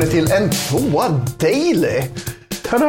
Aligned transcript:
hörni 0.00 0.12
till 0.12 0.32
en 0.32 0.50
tvåa 0.50 1.08
daily. 1.38 2.02
Tada! 2.62 2.86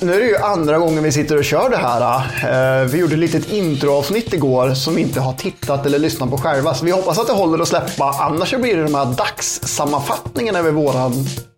Nu 0.00 0.14
är 0.14 0.18
det 0.18 0.26
ju 0.26 0.36
andra 0.36 0.78
gången 0.78 1.02
vi 1.02 1.12
sitter 1.12 1.36
och 1.38 1.44
kör 1.44 1.70
det 1.70 1.76
här. 1.76 2.82
Eh, 2.82 2.88
Vi 2.88 2.98
gjorde 2.98 3.12
ett 3.12 3.18
litet 3.18 3.52
introavsnitt 3.52 4.32
igår 4.34 4.74
som 4.74 4.94
vi 4.94 5.02
inte 5.02 5.20
har 5.20 5.32
tittat 5.32 5.86
eller 5.86 5.98
lyssnat 5.98 6.30
på 6.30 6.38
själva. 6.38 6.74
Så 6.74 6.84
vi 6.84 6.90
hoppas 6.90 7.18
att 7.18 7.26
det 7.26 7.32
håller 7.32 7.62
att 7.62 7.68
släppa. 7.68 8.04
Annars 8.20 8.50
så 8.50 8.58
blir 8.58 8.76
det 8.76 8.82
de 8.82 8.94
här 8.94 9.04
dagssammanfattningen 9.04 10.56
över 10.56 10.70
våran 10.70 11.12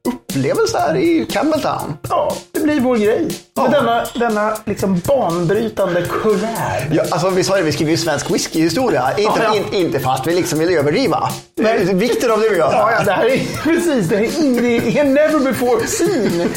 upplevelse 0.09 0.79
här 0.79 0.97
i 0.97 1.27
Campbelltown. 1.31 1.97
Ja, 2.09 2.37
det 2.53 2.61
blir 2.61 2.81
vår 2.81 2.97
grej. 2.97 3.29
Ja. 3.57 3.63
Med 3.63 3.73
denna, 3.73 4.05
denna 4.15 4.57
liksom 4.65 5.01
banbrytande 5.07 6.03
kuvert. 6.23 6.87
Ja, 6.93 7.03
alltså 7.11 7.31
vi 7.31 7.45
sa 7.45 7.57
det, 7.57 7.63
vi 7.63 7.73
skriver 7.73 7.91
ju 7.91 7.97
svensk 7.97 8.31
whiskyhistoria. 8.31 9.11
Inte, 9.19 9.41
Ja, 9.43 9.57
in, 9.57 9.65
inte 9.85 10.01
fast 10.01 10.27
vi 10.27 10.35
liksom 10.35 10.59
vill 10.59 10.71
överdriva. 10.79 11.31
Nej. 11.57 11.95
Vikten 11.95 12.31
av 12.31 12.41
det 12.41 12.49
vi 12.49 12.57
gör. 12.57 12.73
Ja, 12.73 12.93
ja, 12.99 13.05
det 13.05 13.13
här 13.13 13.25
är 13.25 13.39
precis. 13.63 14.09
Det 14.09 14.17
här 14.17 14.25
är, 14.25 14.97
är 14.99 15.05
never 15.05 15.39
before 15.39 15.87
seen. 15.87 16.49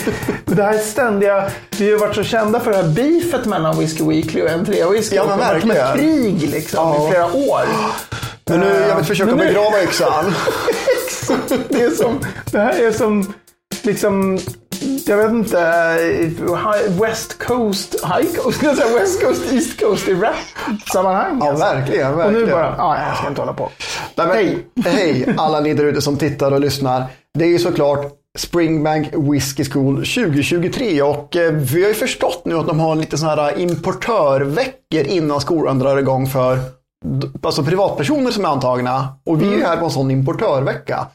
Det 0.46 0.64
här 0.64 0.74
är 0.74 0.78
ständiga... 0.78 1.50
Vi 1.78 1.92
har 1.92 2.00
varit 2.00 2.16
så 2.16 2.24
kända 2.24 2.60
för 2.60 2.72
det 2.72 2.78
här 2.78 2.84
beefet 2.88 3.46
mellan 3.46 3.80
Whiskey 3.80 4.04
Weekly 4.08 4.42
och 4.42 4.50
N3 4.50 4.92
Whisky. 4.92 5.16
Ja, 5.16 5.26
men 5.28 5.38
Det 5.38 5.44
har 5.46 5.54
varit 5.54 5.66
verkligen. 5.66 6.38
krig 6.40 6.50
liksom 6.50 6.94
i 7.08 7.10
flera 7.12 7.26
år. 7.26 7.62
Men 8.46 8.60
nu, 8.60 8.86
jag 8.90 8.96
vill 8.96 9.06
försöka 9.06 9.30
Men 9.36 9.38
nu- 9.38 9.54
begrava 9.54 9.84
yxan. 9.84 10.34
Det, 11.70 11.82
är 11.82 11.90
som, 11.90 12.20
det 12.52 12.60
här 12.60 12.80
är 12.88 12.92
som 12.92 13.34
liksom... 13.86 14.38
Jag 15.06 15.18
vet 15.18 15.30
inte. 15.32 15.58
High- 15.58 17.02
West 17.02 17.44
Coast, 17.44 17.96
High 18.04 18.36
Coast, 18.36 18.58
ska 18.58 18.66
jag 18.68 18.78
säga 18.78 19.00
West 19.00 19.24
Coast, 19.24 19.54
East 19.54 19.80
Coast 19.80 20.08
i 20.08 20.14
rap-sammanhang. 20.14 21.40
Ja, 21.42 21.50
alltså. 21.50 21.66
verkligen. 21.66 22.14
Och 22.14 22.20
verkligen. 22.20 22.46
nu 22.46 22.52
bara, 22.52 22.76
ja, 22.78 22.98
jag 23.08 23.18
ska 23.18 23.28
inte 23.28 23.42
hålla 23.42 23.54
på. 23.54 23.70
Nej, 24.16 24.28
men, 24.28 24.36
Hej. 24.36 24.66
hej 24.94 25.34
alla 25.38 25.60
ni 25.60 25.74
där 25.74 25.84
ute 25.86 26.02
som 26.02 26.18
tittar 26.18 26.52
och 26.52 26.60
lyssnar. 26.60 27.04
Det 27.38 27.46
är 27.46 27.50
ju 27.50 27.60
såklart 27.60 28.12
Springbank 28.38 29.08
Whiskey 29.14 29.66
School 29.66 29.96
2023 29.96 31.02
och 31.02 31.36
eh, 31.36 31.52
vi 31.54 31.82
har 31.82 31.88
ju 31.90 31.94
förstått 31.96 32.42
nu 32.46 32.56
att 32.56 32.68
de 32.68 32.80
har 32.80 32.96
lite 32.96 33.18
sådana 33.18 33.42
här 33.42 33.60
importörveckor 33.60 35.02
innan 35.08 35.42
skolan 35.42 35.80
drar 35.80 35.98
igång 35.98 36.28
för 36.28 36.60
alltså 37.44 37.64
privatpersoner 37.64 38.32
som 38.32 38.46
är 38.46 38.50
antagna. 38.50 39.08
Och 39.26 39.42
vi 39.42 39.48
är 39.48 39.58
ju 39.58 39.64
här 39.64 39.78
på 39.78 39.86
en 39.86 39.92
sån 39.92 40.12
importörvecka. 40.12 41.08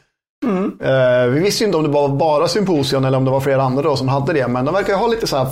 Eh, 0.81 1.25
vi 1.27 1.39
visste 1.39 1.63
ju 1.63 1.65
inte 1.65 1.77
om 1.77 1.83
det 1.83 1.89
var 1.89 2.09
bara 2.09 2.47
Symposion 2.47 3.05
eller 3.05 3.17
om 3.17 3.25
det 3.25 3.31
var 3.31 3.39
flera 3.39 3.63
andra 3.63 3.81
då 3.81 3.95
som 3.95 4.07
hade 4.07 4.33
det, 4.33 4.47
men 4.47 4.65
de 4.65 4.73
verkar 4.73 4.93
ju 4.93 4.99
ha 4.99 5.07
lite 5.07 5.27
så 5.27 5.37
här 5.37 5.47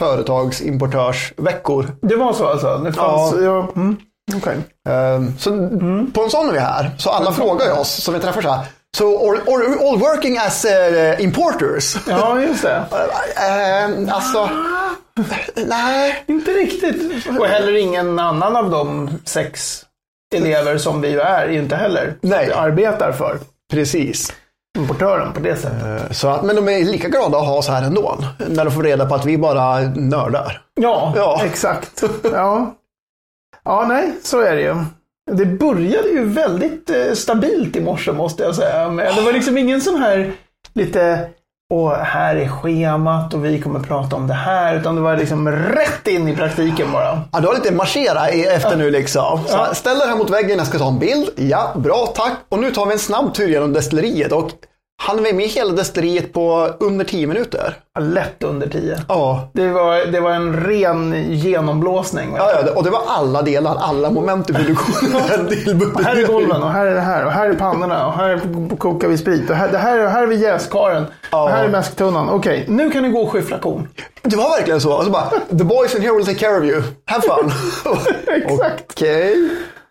företagsimportörsveckor. 0.00 1.86
Det 2.00 2.16
var 2.16 2.32
så 2.32 2.46
alltså? 2.46 2.78
Det 2.78 2.92
fanns, 2.92 3.34
ja. 3.42 3.68
mm, 3.76 3.96
okej. 4.36 4.56
Ehm, 4.88 5.38
Så 5.38 5.50
på 6.14 6.22
en 6.22 6.30
sån 6.30 6.48
är 6.48 6.52
vi 6.52 6.58
här. 6.58 6.90
Så 6.98 7.10
alla 7.10 7.32
frågar 7.32 7.66
ju 7.66 7.72
oss 7.72 7.90
som 8.02 8.14
vi 8.14 8.20
träffar 8.20 8.42
så 8.42 8.48
här. 8.50 8.66
So 8.96 9.28
all, 9.30 9.36
all, 9.36 9.88
all 9.88 9.98
working 9.98 10.38
as 10.38 10.64
eh, 10.64 11.20
importers? 11.24 11.96
Ja, 12.08 12.40
just 12.40 12.62
det. 12.62 12.82
Ehm, 13.48 14.08
alltså, 14.12 14.48
nej. 15.54 16.24
Inte 16.26 16.50
riktigt. 16.50 17.26
Och 17.38 17.46
heller 17.46 17.76
ingen 17.76 18.18
annan 18.18 18.56
av 18.56 18.70
de 18.70 19.10
sex 19.24 19.84
elever 20.34 20.78
som 20.78 21.00
vi 21.00 21.08
ju 21.10 21.20
är, 21.20 21.48
inte 21.48 21.76
heller 21.76 22.14
Nej. 22.20 22.52
arbetar 22.52 23.12
för 23.12 23.38
Precis. 23.74 24.32
importören 24.78 25.32
på 25.32 25.40
det 25.40 25.56
sättet. 25.56 26.16
Så 26.16 26.28
att, 26.28 26.44
men 26.44 26.56
de 26.56 26.68
är 26.68 26.84
lika 26.84 27.08
glada 27.08 27.38
att 27.38 27.46
ha 27.46 27.56
oss 27.58 27.68
här 27.68 27.82
ändå. 27.82 28.18
När 28.48 28.64
de 28.64 28.70
får 28.70 28.82
reda 28.82 29.06
på 29.06 29.14
att 29.14 29.24
vi 29.26 29.38
bara 29.38 29.80
nördar. 29.80 30.60
Ja, 30.80 31.12
Ja. 31.16 31.40
exakt. 31.44 32.04
Ja. 32.32 32.74
ja, 33.64 33.84
nej, 33.88 34.12
så 34.22 34.40
är 34.40 34.56
det 34.56 34.62
ju. 34.62 34.74
Det 35.32 35.46
började 35.46 36.08
ju 36.08 36.24
väldigt 36.24 36.90
eh, 36.90 37.12
stabilt 37.14 37.76
i 37.76 37.80
morse 37.80 38.12
måste 38.12 38.42
jag 38.42 38.54
säga. 38.54 38.88
Det 38.88 39.20
var 39.24 39.32
liksom 39.32 39.58
ingen 39.58 39.80
sån 39.80 39.96
här 40.02 40.32
lite 40.74 41.28
och 41.74 41.90
här 41.96 42.36
är 42.36 42.48
schemat 42.48 43.34
och 43.34 43.44
vi 43.44 43.60
kommer 43.60 43.80
prata 43.80 44.16
om 44.16 44.26
det 44.26 44.34
här. 44.34 44.76
Utan 44.76 44.94
det 44.94 45.00
var 45.00 45.16
liksom 45.16 45.50
rätt 45.50 46.06
in 46.06 46.28
i 46.28 46.36
praktiken 46.36 46.92
bara. 46.92 47.20
Ja, 47.32 47.40
du 47.40 47.46
har 47.46 47.54
lite 47.54 47.72
marschera 47.74 48.28
efter 48.28 48.76
nu 48.76 48.90
liksom. 48.90 49.40
Så 49.46 49.56
Ja. 49.56 49.74
Ställ 49.74 49.98
dig 49.98 50.08
här 50.08 50.16
mot 50.16 50.30
väggen, 50.30 50.58
jag 50.58 50.66
ska 50.66 50.78
ta 50.78 50.88
en 50.88 50.98
bild. 50.98 51.28
Ja, 51.36 51.72
bra, 51.76 52.12
tack. 52.16 52.32
Och 52.48 52.58
nu 52.58 52.70
tar 52.70 52.86
vi 52.86 52.92
en 52.92 52.98
snabb 52.98 53.34
tur 53.34 53.48
genom 53.48 53.72
destilleriet. 53.72 54.32
Och 54.32 54.50
hann 55.02 55.22
vi 55.22 55.32
med 55.32 55.46
hela 55.46 55.72
destilleriet 55.72 56.32
på 56.32 56.70
under 56.80 57.04
10 57.04 57.26
minuter? 57.26 57.76
Lätt 58.00 58.42
under 58.42 58.68
tio. 58.68 58.98
Ja. 59.08 59.48
Det 59.52 59.68
var, 59.68 60.06
det 60.06 60.20
var 60.20 60.30
en 60.30 60.56
ren 60.56 61.32
genomblåsning. 61.32 62.34
Ja, 62.36 62.50
ja, 62.52 62.72
och 62.72 62.84
det 62.84 62.90
var 62.90 63.02
alla 63.06 63.42
delar, 63.42 63.76
alla 63.76 64.10
moment 64.10 64.50
i 64.50 64.52
produktionen. 64.52 65.22
Här 66.04 66.16
är 66.16 66.26
golven 66.26 66.62
och 66.62 66.70
här 66.70 66.86
är 66.86 66.94
det 66.94 67.00
här 67.00 67.24
och 67.26 67.32
här 67.32 67.50
är 67.50 67.54
pannorna 67.54 68.06
och 68.06 68.12
här 68.12 68.40
kokar 68.78 69.08
vi 69.08 69.18
sprit 69.18 69.50
och 69.50 69.56
här, 69.56 69.68
det 69.72 69.78
här, 69.78 70.08
här 70.08 70.22
är 70.22 70.26
vi 70.26 70.36
jäskaren 70.36 71.06
och 71.30 71.50
här 71.50 71.64
är 71.64 71.68
mäsktunnan. 71.68 72.28
Okej, 72.30 72.64
nu 72.68 72.90
kan 72.90 73.02
ni 73.02 73.08
gå 73.08 73.20
och 73.20 73.30
skyffla 73.32 73.58
kon. 73.58 73.88
Det 74.22 74.36
var 74.36 74.50
verkligen 74.50 74.80
så. 74.80 74.92
Och 74.96 75.04
så 75.04 75.10
bara, 75.10 75.30
the 75.58 75.64
boys 75.64 75.94
in 75.94 76.02
here 76.02 76.16
will 76.16 76.26
take 76.26 76.38
care 76.38 76.58
of 76.58 76.64
you. 76.64 76.82
Have 77.06 77.22
fun. 77.22 77.52
Exakt. 78.26 78.84
Okej. 78.90 79.48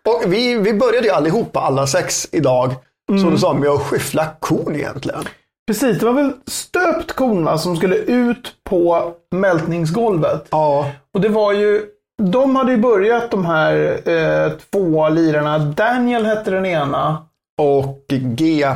Och 0.08 0.32
vi, 0.32 0.54
vi 0.54 0.74
började 0.74 1.06
ju 1.06 1.12
allihopa, 1.12 1.60
alla 1.60 1.86
sex 1.86 2.28
idag, 2.32 2.74
som 3.08 3.30
du 3.30 3.38
sa, 3.38 3.52
med 3.54 3.68
att 3.68 3.80
skyffla 3.82 4.26
kon 4.40 4.74
egentligen. 4.76 5.24
Precis, 5.66 5.98
det 5.98 6.06
var 6.06 6.12
väl 6.12 6.32
stöpt 6.46 7.20
va, 7.20 7.58
som 7.58 7.76
skulle 7.76 7.96
ut 7.96 8.52
på 8.70 9.12
mältningsgolvet. 9.34 10.48
Ja, 10.50 10.90
Och 11.14 11.20
det 11.20 11.28
var 11.28 11.52
ju, 11.52 11.82
de 12.22 12.56
hade 12.56 12.72
ju 12.72 12.78
börjat 12.78 13.30
de 13.30 13.44
här 13.44 14.00
eh, 14.08 14.52
två 14.72 15.08
lirarna. 15.08 15.58
Daniel 15.58 16.26
hette 16.26 16.50
den 16.50 16.66
ena. 16.66 17.26
och 17.62 18.04
G. 18.08 18.66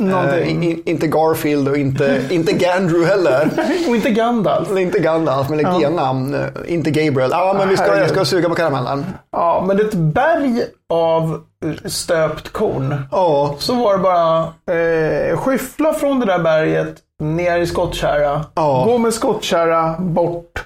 Eh, 0.00 0.50
in, 0.50 0.82
inte 0.84 1.06
Garfield 1.06 1.68
och 1.68 1.76
inte, 1.76 2.22
inte 2.30 2.52
Gandrew 2.52 3.06
heller. 3.06 3.50
Och 3.88 3.96
inte 3.96 4.10
Gandalf. 4.10 4.70
inte 4.78 4.98
Gandalf, 4.98 5.48
men 5.50 5.60
ett 5.60 5.80
G-namn. 5.80 6.34
Eh, 6.34 6.40
Inte 6.66 6.90
Gabriel. 6.90 7.30
Ja, 7.32 7.54
men 7.58 7.68
vi 7.68 7.76
ska, 7.76 7.98
jag 7.98 8.10
ska 8.10 8.24
suga 8.24 8.48
på 8.48 8.54
karamellen. 8.54 9.06
Ja, 9.32 9.64
men 9.66 9.80
ett 9.80 9.94
berg 9.94 10.62
av 10.88 11.40
stöpt 11.84 12.52
korn. 12.52 13.02
Ja, 13.10 13.54
Så 13.58 13.74
var 13.74 13.92
det 13.92 13.98
bara 13.98 14.38
eh, 14.76 15.38
skyffla 15.38 15.92
från 15.92 16.20
det 16.20 16.26
där 16.26 16.38
berget 16.38 16.94
ner 17.22 17.58
i 17.58 17.66
skottkärra. 17.66 18.44
Ja. 18.54 18.84
Gå 18.86 18.98
med 18.98 19.14
skottkärra 19.14 19.96
bort. 19.98 20.64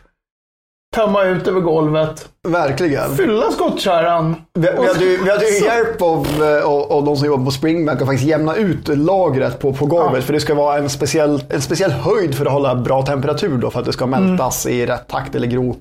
Tömma 0.96 1.22
ut 1.24 1.48
över 1.48 1.60
golvet. 1.60 2.28
verkligen. 2.48 3.16
Fylla 3.16 3.50
skottkärran. 3.50 4.36
Vi, 4.54 4.60
vi, 4.60 4.86
hade 4.86 5.04
ju, 5.04 5.24
vi 5.24 5.30
hade 5.30 5.44
ju 5.48 5.64
hjälp 5.64 6.02
av, 6.02 6.26
eh, 6.42 6.64
av, 6.64 6.92
av 6.92 7.04
de 7.04 7.16
som 7.16 7.26
jobbar 7.26 7.44
på 7.44 7.50
Springbank 7.50 8.00
att 8.00 8.06
faktiskt 8.06 8.28
jämna 8.28 8.56
ut 8.56 8.88
lagret 8.88 9.58
på, 9.60 9.72
på 9.72 9.86
golvet. 9.86 10.14
Ja. 10.14 10.22
För 10.22 10.32
det 10.32 10.40
ska 10.40 10.54
vara 10.54 10.78
en 10.78 10.90
speciell, 10.90 11.44
en 11.48 11.62
speciell 11.62 11.90
höjd 11.90 12.34
för 12.34 12.46
att 12.46 12.52
hålla 12.52 12.74
bra 12.74 13.02
temperatur 13.02 13.58
då, 13.58 13.70
för 13.70 13.80
att 13.80 13.86
det 13.86 13.92
ska 13.92 14.06
mältas 14.06 14.66
i 14.66 14.86
rätt 14.86 15.08
takt 15.08 15.34
eller 15.34 15.46
gro 15.46 15.76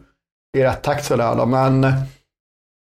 i 0.58 0.64
rätt 0.64 0.82
takt. 0.82 1.06
Sådär 1.06 1.36
då. 1.36 1.46
Men 1.46 1.94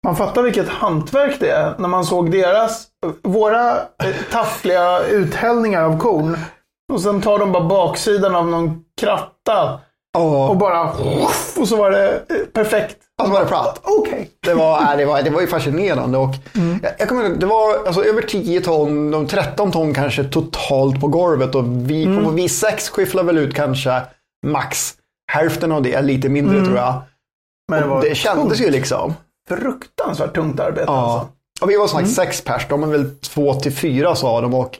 Man 0.03 0.15
fattar 0.15 0.41
vilket 0.41 0.69
hantverk 0.69 1.35
det 1.39 1.49
är 1.49 1.73
när 1.77 1.87
man 1.87 2.05
såg 2.05 2.31
deras, 2.31 2.87
våra 3.23 3.71
eh, 3.77 4.15
taffliga 4.31 4.99
uthällningar 4.99 5.83
av 5.83 5.99
korn. 5.99 6.37
Och 6.93 7.01
sen 7.01 7.21
tar 7.21 7.39
de 7.39 7.51
bara 7.51 7.63
baksidan 7.63 8.35
av 8.35 8.47
någon 8.47 8.83
kratta 9.01 9.73
och 10.17 10.23
ja, 10.23 10.55
bara... 10.59 10.91
Och 11.61 11.67
så 11.67 11.75
var 11.75 11.91
det 11.91 12.09
eh, 12.13 12.35
perfekt. 12.53 12.97
alltså 13.21 13.33
var 13.33 13.39
det 13.41 13.47
platt. 13.47 13.79
Okej. 13.83 14.29
Det 14.45 14.53
var, 14.53 14.97
det, 14.97 15.05
var, 15.05 15.21
det 15.21 15.29
var 15.29 15.41
ju 15.41 15.47
fascinerande. 15.47 16.17
Och 16.17 16.35
Mm. 16.55 16.79
jag, 16.83 16.91
jag 16.99 17.09
kommer 17.09 17.23
ihåg, 17.25 17.39
det 17.39 17.45
var 17.45 17.85
alltså, 17.87 18.03
över 18.03 18.21
10 18.21 18.61
ton, 18.61 19.11
de 19.11 19.27
13 19.27 19.71
ton 19.71 19.93
kanske 19.93 20.23
totalt 20.23 21.01
på 21.01 21.07
golvet. 21.07 21.55
Och 21.55 21.63
vi, 21.89 22.03
Mm. 22.05 22.25
och 22.25 22.37
vi 22.37 22.49
sex 22.49 22.89
skyfflade 22.89 23.25
väl 23.25 23.37
ut 23.37 23.55
kanske 23.55 24.01
max 24.47 24.93
hälften 25.31 25.71
av 25.71 25.81
det, 25.81 26.01
lite 26.01 26.29
mindre 26.29 26.55
Mm. 26.57 26.65
tror 26.65 26.77
jag. 26.77 27.01
Men 27.71 27.81
det 27.81 27.87
var 27.87 28.01
Det 28.01 28.15
kändes 28.15 28.61
ju 28.61 28.69
liksom. 28.69 29.13
Fruktansvärt 29.49 30.35
tungt 30.35 30.59
arbete 30.59 30.83
Ja. 30.87 30.93
alltså. 31.13 31.27
Och 31.61 31.69
vi 31.69 31.77
var 31.77 31.87
som 31.87 31.99
sagt 31.99 32.11
sex 32.15 32.41
pers, 32.41 32.65
de 32.69 32.83
är 32.83 32.87
väl 32.87 33.15
två 33.15 33.53
till 33.53 33.73
fyra 33.75 34.15
sa 34.15 34.41
de. 34.41 34.53
Och 34.53 34.77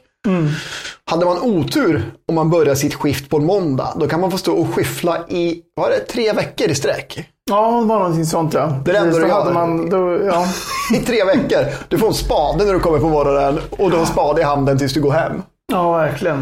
Hade 1.10 1.24
man 1.26 1.38
otur 1.42 2.12
om 2.28 2.34
man 2.34 2.50
börjar 2.50 2.74
sitt 2.74 2.94
skift 2.94 3.30
på 3.30 3.36
en 3.36 3.44
måndag, 3.44 3.92
då 3.96 4.08
kan 4.08 4.20
man 4.20 4.30
få 4.30 4.38
stå 4.38 4.54
och 4.54 4.74
skyffla 4.74 5.28
i, 5.28 5.62
var 5.76 5.90
det 5.90 5.98
tre 6.00 6.32
veckor 6.32 6.68
i 6.68 6.74
sträck? 6.74 7.28
Ja, 7.50 7.80
det 7.80 7.86
var 7.86 7.98
någonting 7.98 8.26
sånt 8.26 8.54
ja. 8.54 8.66
Det 8.84 8.96
enda 8.96 9.18
du 9.18 9.30
hade 9.30 9.52
man, 9.52 9.90
då, 9.90 10.18
ja. 10.24 10.46
I 10.94 10.98
tre 10.98 11.24
veckor. 11.24 11.64
Du 11.88 11.98
får 11.98 12.06
en 12.06 12.14
spade 12.14 12.64
när 12.64 12.72
du 12.72 12.80
kommer 12.80 12.98
på 12.98 13.08
morgonen 13.08 13.58
och 13.70 13.90
du 13.90 13.96
har 13.96 14.00
en 14.00 14.06
spade 14.06 14.40
i 14.40 14.44
handen 14.44 14.78
tills 14.78 14.92
du 14.92 15.00
går 15.00 15.10
hem. 15.12 15.42
ja, 15.72 15.92
verkligen. 15.92 16.40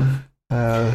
Eh, 0.52 0.94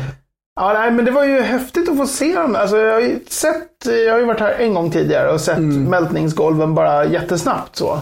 Ja, 0.59 0.73
nej, 0.73 0.91
men 0.91 1.05
det 1.05 1.11
var 1.11 1.23
ju 1.23 1.41
häftigt 1.41 1.89
att 1.89 1.97
få 1.97 2.07
se 2.07 2.35
dem. 2.35 2.55
Alltså, 2.55 2.77
jag, 2.77 2.93
har 2.93 2.99
ju 2.99 3.19
sett, 3.27 3.85
jag 4.05 4.13
har 4.13 4.19
ju 4.19 4.25
varit 4.25 4.39
här 4.39 4.53
en 4.59 4.73
gång 4.73 4.91
tidigare 4.91 5.31
och 5.31 5.41
sett 5.41 5.59
mältningsgolven 5.59 6.75
bara 6.75 7.05
jättesnabbt 7.05 7.75
så. 7.75 7.99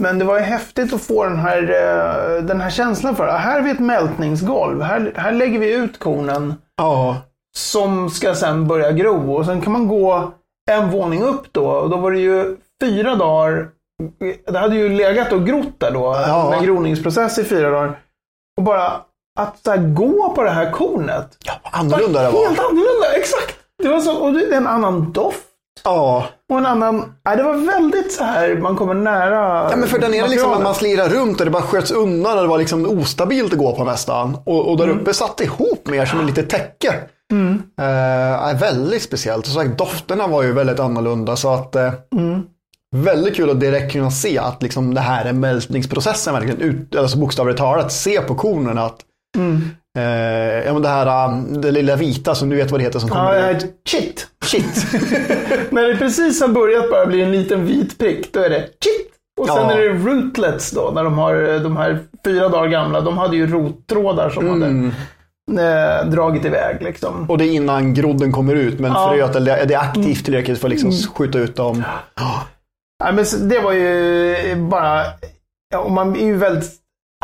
Men 0.00 0.18
det 0.18 0.24
var 0.24 0.38
ju 0.38 0.44
häftigt 0.44 0.92
att 0.92 1.02
få 1.02 1.24
den 1.24 1.38
här, 1.38 1.62
eh, 1.62 2.42
den 2.42 2.60
här 2.60 2.70
känslan 2.70 3.16
för 3.16 3.28
att 3.28 3.40
här 3.40 3.54
har 3.54 3.62
vi 3.62 3.70
ett 3.70 3.80
mältningsgolv. 3.80 4.82
Här, 4.82 5.12
här 5.16 5.32
lägger 5.32 5.58
vi 5.58 5.74
ut 5.74 5.98
kornen 5.98 6.54
Ja, 6.76 7.16
som 7.56 8.10
ska 8.10 8.34
sen 8.34 8.68
börja 8.68 8.92
gro. 8.92 9.32
Och 9.34 9.46
sen 9.46 9.60
kan 9.60 9.72
man 9.72 9.88
gå 9.88 10.32
en 10.70 10.90
våning 10.90 11.22
upp 11.22 11.52
då. 11.52 11.66
Och 11.70 11.90
då 11.90 11.96
var 11.96 12.12
det 12.12 12.18
ju 12.20 12.56
fyra 12.80 13.14
dagar. 13.14 13.68
Det 14.46 14.58
hade 14.58 14.76
ju 14.76 14.88
legat 14.88 15.32
och 15.32 15.46
grott 15.46 15.74
där 15.78 15.90
då. 15.90 16.16
Ja. 16.26 16.50
Med 16.50 16.62
groningsprocess 16.62 17.38
i 17.38 17.44
fyra 17.44 17.70
dagar. 17.70 17.98
Och 18.56 18.62
bara 18.62 18.92
att 19.38 19.60
här, 19.66 19.76
gå 19.78 20.32
på 20.34 20.42
det 20.42 20.50
här 20.50 20.70
kornet. 20.70 21.28
Ja, 21.44 21.52
annorlunda 21.62 22.22
det 22.22 22.30
var. 22.30 22.46
Helt 22.46 22.58
annorlunda, 22.58 23.16
exakt. 23.16 23.54
Det 23.82 23.88
var 23.88 24.00
så, 24.00 24.16
och 24.16 24.32
det 24.32 24.44
är 24.44 24.52
en 24.52 24.66
annan 24.66 25.12
doft. 25.12 25.44
Ja. 25.84 26.26
Och 26.52 26.58
en 26.58 26.66
annan, 26.66 27.14
nej, 27.24 27.36
det 27.36 27.42
var 27.42 27.54
väldigt 27.54 28.12
så 28.12 28.24
här, 28.24 28.56
man 28.56 28.76
kommer 28.76 28.94
nära 28.94 29.68
Ja, 29.70 29.76
men 29.76 29.88
för 29.88 29.98
där 29.98 30.08
nere 30.08 30.28
liksom 30.28 30.62
man 30.62 30.74
slirar 30.74 31.08
runt 31.08 31.40
och 31.40 31.44
det 31.46 31.50
bara 31.50 31.62
sköts 31.62 31.90
undan 31.90 32.36
och 32.36 32.42
det 32.42 32.48
var 32.48 32.58
liksom 32.58 32.86
ostabilt 32.86 33.52
att 33.52 33.58
gå 33.58 33.76
på 33.76 33.84
nästan. 33.84 34.36
Och, 34.44 34.70
och 34.70 34.76
där 34.76 34.84
Mm. 34.84 34.98
uppe 35.00 35.14
satt 35.14 35.40
ihop 35.40 35.86
mer 35.86 36.06
som 36.06 36.20
en 36.20 36.26
litet 36.26 36.50
täcke. 36.50 36.94
Eh, 37.78 37.84
är 38.48 38.54
väldigt 38.58 39.02
speciellt. 39.02 39.46
Och 39.46 39.52
så 39.52 39.58
sagt, 39.60 39.78
dofterna 39.78 40.26
var 40.26 40.42
ju 40.42 40.52
väldigt 40.52 40.80
annorlunda 40.80 41.36
så 41.36 41.54
att 41.54 41.76
eh, 41.76 41.92
Mm. 42.16 42.42
Väldigt 42.96 43.36
kul 43.36 43.50
att 43.50 43.60
direkt 43.60 43.92
kunna 43.92 44.10
se 44.10 44.38
att 44.38 44.62
liksom 44.62 44.94
det 44.94 45.00
här 45.00 45.24
är 45.24 45.32
mältningsprocessen 45.32 46.34
verkligen. 46.34 46.60
Ut, 46.60 46.96
alltså 46.96 47.18
bokstavligt 47.18 47.58
talat, 47.58 47.92
se 47.92 48.20
på 48.20 48.34
kornen 48.34 48.78
att 48.78 48.96
Mm. 49.38 49.60
eh, 49.98 50.64
ja, 50.66 50.72
men 50.72 50.82
det 50.82 50.88
här 50.88 51.28
um, 51.28 51.60
det 51.60 51.70
lilla 51.70 51.96
vita 51.96 52.34
som 52.34 52.48
du 52.48 52.56
vet 52.56 52.70
vad 52.70 52.80
det 52.80 52.84
heter 52.84 52.98
som 52.98 53.08
Ja, 53.08 53.14
kommer 53.14 53.50
ut. 53.50 53.62
här, 53.62 53.70
shit. 53.88 54.26
Shit. 54.44 54.86
När 55.70 55.82
det 55.88 55.96
precis 55.96 56.40
har 56.40 56.48
börjat 56.48 56.90
bara 56.90 57.06
bli 57.06 57.22
en 57.22 57.32
liten 57.32 57.66
vit 57.66 57.98
prick, 57.98 58.32
då 58.32 58.40
är 58.40 58.50
det 58.50 58.60
shit. 58.60 59.14
Och 59.40 59.46
sen 59.46 59.56
Ja. 59.56 59.72
är 59.72 59.78
det 59.78 59.88
rootlets 60.10 60.70
då, 60.70 60.90
när 60.94 61.04
de 61.04 61.18
har 61.18 61.58
de 61.62 61.76
här 61.76 61.98
fyra 62.24 62.48
dagar 62.48 62.68
gamla. 62.70 63.00
De 63.00 63.18
hade 63.18 63.36
ju 63.36 63.46
rottrådar 63.46 64.30
som 64.30 64.46
Mm. 64.48 64.92
hade 65.50 65.98
eh, 66.00 66.06
dragit 66.10 66.44
iväg 66.44 66.82
liksom. 66.82 67.30
Och 67.30 67.38
det 67.38 67.44
är 67.44 67.50
innan 67.52 67.94
grodden 67.94 68.32
kommer 68.32 68.54
ut 68.54 68.78
men 68.80 68.92
Ja. 68.92 69.08
fröet 69.12 69.36
eller 69.36 69.66
det 69.66 69.74
är 69.74 69.78
aktivt 69.78 70.24
tillräckligt 70.24 70.58
för 70.58 70.66
att 70.68 70.70
liksom 70.70 70.90
Mm. 70.90 71.02
skjuta 71.02 71.38
ut 71.38 71.56
dem. 71.56 71.84
Nej, 73.04 73.12
men 73.14 73.26
så 73.26 73.36
det 73.36 73.60
var 73.60 73.72
ju 73.72 74.56
bara... 74.70 75.02
Ja, 75.72 75.88
man 75.88 76.16
är 76.16 76.24
ju 76.24 76.36
väldigt 76.36 76.70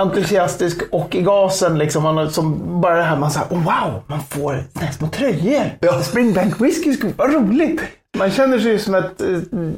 entusiastisk 0.00 0.82
och 0.90 1.14
i 1.14 1.22
gasen 1.22 1.78
liksom. 1.78 2.02
Man, 2.02 2.30
som 2.30 2.80
bara 2.80 2.96
det 2.96 3.02
här, 3.02 3.16
man 3.16 3.30
säger 3.30 3.46
oh, 3.46 3.62
wow, 3.64 4.02
man 4.06 4.20
får 4.28 4.64
såna 4.72 4.86
här 4.86 4.92
små 4.92 5.08
tröjor. 5.08 5.70
Ja. 5.80 6.02
Springbank 6.02 6.60
Whisky 6.60 6.96
vad 7.16 7.34
roligt. 7.34 7.80
Man 8.18 8.30
känner 8.30 8.58
sig 8.58 8.72
ju 8.72 8.78
som 8.78 8.94
ett, 8.94 9.20
eh, 9.20 9.28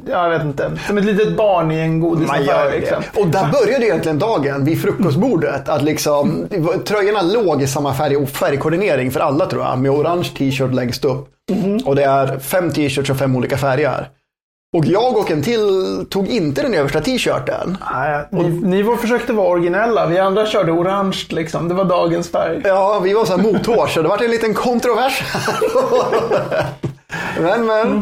jag 0.05 0.29
vet 0.29 0.41
inte, 0.41 0.71
som 0.87 0.97
ett 0.97 1.05
litet 1.05 1.37
barn 1.37 1.71
i 1.71 1.79
en 1.79 1.99
godisaffär. 1.99 2.71
Liksom. 2.71 3.03
Och 3.15 3.27
där 3.27 3.51
började 3.51 3.85
egentligen 3.85 4.19
dagen 4.19 4.65
vid 4.65 4.81
frukostbordet. 4.81 5.69
Att 5.69 5.83
liksom, 5.83 6.47
tröjorna 6.85 7.21
låg 7.21 7.61
i 7.61 7.67
samma 7.67 7.93
färg 7.93 8.17
och 8.17 8.29
färgkoordinering 8.29 9.11
för 9.11 9.19
alla 9.19 9.45
tror 9.45 9.63
jag. 9.63 9.79
Med 9.79 9.91
orange 9.91 10.29
t-shirt 10.37 10.73
längst 10.73 11.05
upp. 11.05 11.29
Och 11.85 11.95
det 11.95 12.03
är 12.03 12.39
fem 12.39 12.71
t-shirts 12.71 13.09
och 13.09 13.17
fem 13.17 13.35
olika 13.35 13.57
färger. 13.57 14.09
Och 14.75 14.85
jag 14.85 15.17
och 15.17 15.31
en 15.31 15.43
till 15.43 16.05
tog 16.09 16.27
inte 16.27 16.61
den 16.61 16.73
översta 16.73 17.01
t-shirten. 17.01 17.77
Nej, 17.93 18.27
ni, 18.31 18.49
ni 18.49 18.81
var, 18.81 18.97
försökte 18.97 19.33
vara 19.33 19.47
originella, 19.47 20.05
vi 20.05 20.19
andra 20.19 20.45
körde 20.45 20.71
orange 20.71 21.25
liksom. 21.29 21.67
Det 21.67 21.73
var 21.73 21.85
dagens 21.85 22.29
färg. 22.29 22.61
Ja, 22.63 22.99
vi 23.03 23.13
var 23.13 23.25
så 23.25 23.37
här 23.37 23.43
mothårs 23.43 23.93
så 23.93 24.01
det 24.01 24.07
var 24.07 24.23
en 24.23 24.31
liten 24.31 24.53
kontrovers. 24.53 25.23
men, 27.39 27.65
men. 27.65 27.97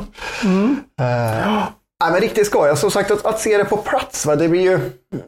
Eh, 1.00 1.64
nej, 2.04 2.12
men 2.12 2.22
riktigt 2.22 2.48
skoj. 2.48 2.70
Alltså, 2.70 2.90
Som 2.90 2.92
sagt, 2.92 3.12
att, 3.12 3.26
att 3.26 3.40
se 3.40 3.58
det 3.58 3.66
på 3.66 3.78
plats. 3.78 4.26
Va? 4.26 4.36
Det 4.36 4.50
blir 4.50 4.62
ju, 4.62 4.80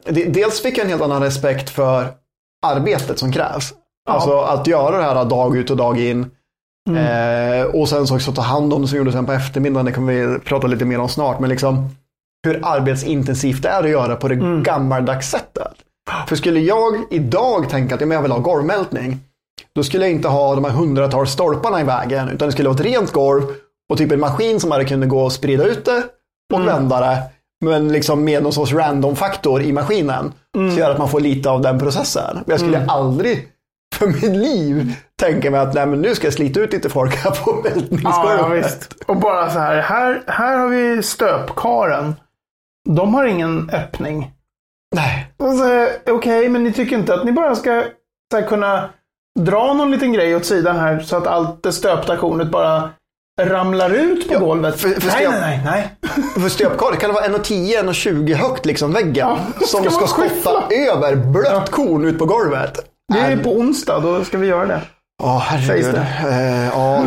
det, 0.06 0.24
dels 0.24 0.62
fick 0.62 0.78
jag 0.78 0.84
en 0.84 0.90
helt 0.90 1.02
annan 1.02 1.24
respekt 1.24 1.70
för 1.70 2.08
arbetet 2.66 3.20
som 3.20 3.32
krävs. 3.32 3.74
Alltså 4.10 4.40
att 4.40 4.68
göra 4.68 4.98
det 4.98 5.04
här 5.04 5.26
dag 5.26 5.58
ut 5.58 5.70
och 5.70 5.78
dag 5.78 6.00
in. 6.00 6.32
Eh, 6.96 7.66
och 7.66 7.90
sen 7.90 8.08
så 8.08 8.16
också 8.16 8.32
ta 8.32 8.42
hand 8.42 8.74
om 8.74 8.82
det 8.82 8.88
som 8.88 8.98
gjordes 8.98 9.14
sen 9.14 9.26
på 9.26 9.34
eftermiddagen. 9.34 9.86
Det 9.86 9.92
kommer 9.92 10.14
vi 10.14 10.40
prata 10.40 10.68
lite 10.68 10.86
mer 10.86 11.00
om 11.00 11.10
snart. 11.10 11.40
Men 11.40 11.50
liksom 11.50 11.90
hur 12.48 12.60
arbetsintensivt 12.64 13.64
det 13.64 13.70
är 13.70 13.84
att 13.84 13.90
göra 13.90 14.16
på 14.16 14.28
det 14.28 14.62
gammaldags 14.64 15.30
sättet. 15.30 15.74
För 16.28 16.36
skulle 16.36 16.60
jag 16.60 16.94
idag 17.12 17.70
tänka 17.70 17.96
att 17.96 18.02
ja, 18.02 18.08
jag 18.08 18.22
vill 18.22 18.32
ha 18.32 18.40
golvmältning. 18.40 19.20
Då 19.76 19.84
skulle 19.84 20.06
jag 20.06 20.12
inte 20.12 20.28
ha 20.28 20.56
de 20.56 20.64
här 20.64 20.72
hundratals 20.72 21.32
stolparna 21.32 21.82
i 21.82 21.84
vägen. 21.84 22.30
Utan 22.30 22.48
det 22.48 22.52
skulle 22.52 22.70
vara 22.70 22.80
ett 22.80 22.86
rent 22.86 23.12
golv 23.12 23.44
och 23.90 23.98
typ 23.98 24.12
en 24.12 24.20
maskin 24.20 24.60
som 24.60 24.72
hade 24.72 24.86
kunnat 24.86 25.10
gå 25.10 25.24
och 25.24 25.32
sprida 25.32 25.64
ut 25.64 25.86
det 25.86 26.04
och 26.54 26.68
vända 26.68 27.00
det. 27.00 27.24
Men 27.66 27.88
liksom 27.88 28.24
med 28.24 28.44
någon 28.44 28.54
sorts 28.54 28.74
random-faktor 28.74 29.62
i 29.62 29.72
maskinen. 29.74 30.34
Så 30.74 30.80
gör 30.80 30.92
att 30.92 30.98
man 30.98 31.10
får 31.10 31.20
lite 31.20 31.50
av 31.50 31.62
den 31.62 31.80
processen. 31.80 32.36
Men 32.36 32.44
jag 32.48 32.60
skulle 32.60 32.86
aldrig 32.88 33.48
för 33.98 34.08
mitt 34.08 34.24
liv 34.38 34.94
tänka 35.22 35.52
mig 35.52 35.60
att 35.60 35.74
nej, 35.74 35.86
men 35.86 36.02
nu 36.02 36.16
ska 36.16 36.28
jag 36.28 36.34
slita 36.34 36.60
ut 36.60 36.74
lite 36.74 36.90
folk 36.90 37.16
här 37.16 37.32
på 37.32 37.62
Ja, 37.66 37.70
mältningsgolvet. 37.76 38.38
ja, 38.40 38.48
visst. 38.48 38.94
Och 39.08 39.18
bara 39.18 39.50
så 39.52 39.60
här, 39.60 39.82
här, 39.82 40.24
här 40.28 40.58
har 40.58 40.68
vi 40.68 41.04
stöpkaren. 41.04 42.16
De 42.90 43.14
har 43.14 43.26
ingen 43.26 43.70
öppning. 43.74 44.32
Nej. 44.96 45.28
Här, 45.40 45.90
Okej, 46.12 46.50
men 46.50 46.64
ni 46.64 46.74
tycker 46.74 46.96
inte 46.98 47.14
att 47.14 47.26
ni 47.26 47.32
bara 47.32 47.56
ska 47.56 47.84
så 48.32 48.40
här, 48.40 48.48
kunna 48.48 48.90
dra 49.40 49.74
någon 49.74 49.92
liten 49.92 50.14
grej 50.14 50.36
åt 50.36 50.46
sidan 50.46 50.76
här 50.80 51.00
så 51.00 51.16
att 51.18 51.28
allt 51.28 51.64
det 51.64 51.72
stöpta 51.72 52.18
kornet 52.18 52.52
bara 52.52 52.90
ramlar 53.42 53.90
ut 53.90 54.28
på 54.28 54.34
Ja, 54.34 54.40
golvet? 54.40 54.80
för- 54.80 54.90
för 54.90 55.08
nej, 55.08 55.26
stöp- 55.26 55.32
nej, 55.42 55.62
nej, 55.66 55.90
nej. 56.02 56.14
För 56.44 56.50
stöpkar 56.50 56.92
kan 56.96 57.10
det 57.10 57.14
vara 57.14 57.26
1,10, 57.26 57.84
1,20 57.84 58.34
högt 58.34 58.66
liksom 58.66 58.94
väggen. 58.94 59.16
Ja, 59.60 59.66
som 59.68 59.84
ska 59.92 60.08
skotta 60.08 60.64
över 60.92 61.16
blött 61.16 61.70
korn 61.72 62.06
ut 62.06 62.20
på 62.20 62.26
golvet. 62.26 62.78
Det 63.14 63.20
är 63.20 63.38
på 63.38 63.50
onsdag, 63.52 64.00
då 64.00 64.24
ska 64.24 64.38
vi 64.38 64.48
göra 64.48 64.66
det. 64.66 64.82
Ja, 65.24 65.44
herregud. 65.46 65.86
Sägs 65.86 65.96
det. 65.96 66.30
Eh, 66.30 66.68
ja. 66.68 67.04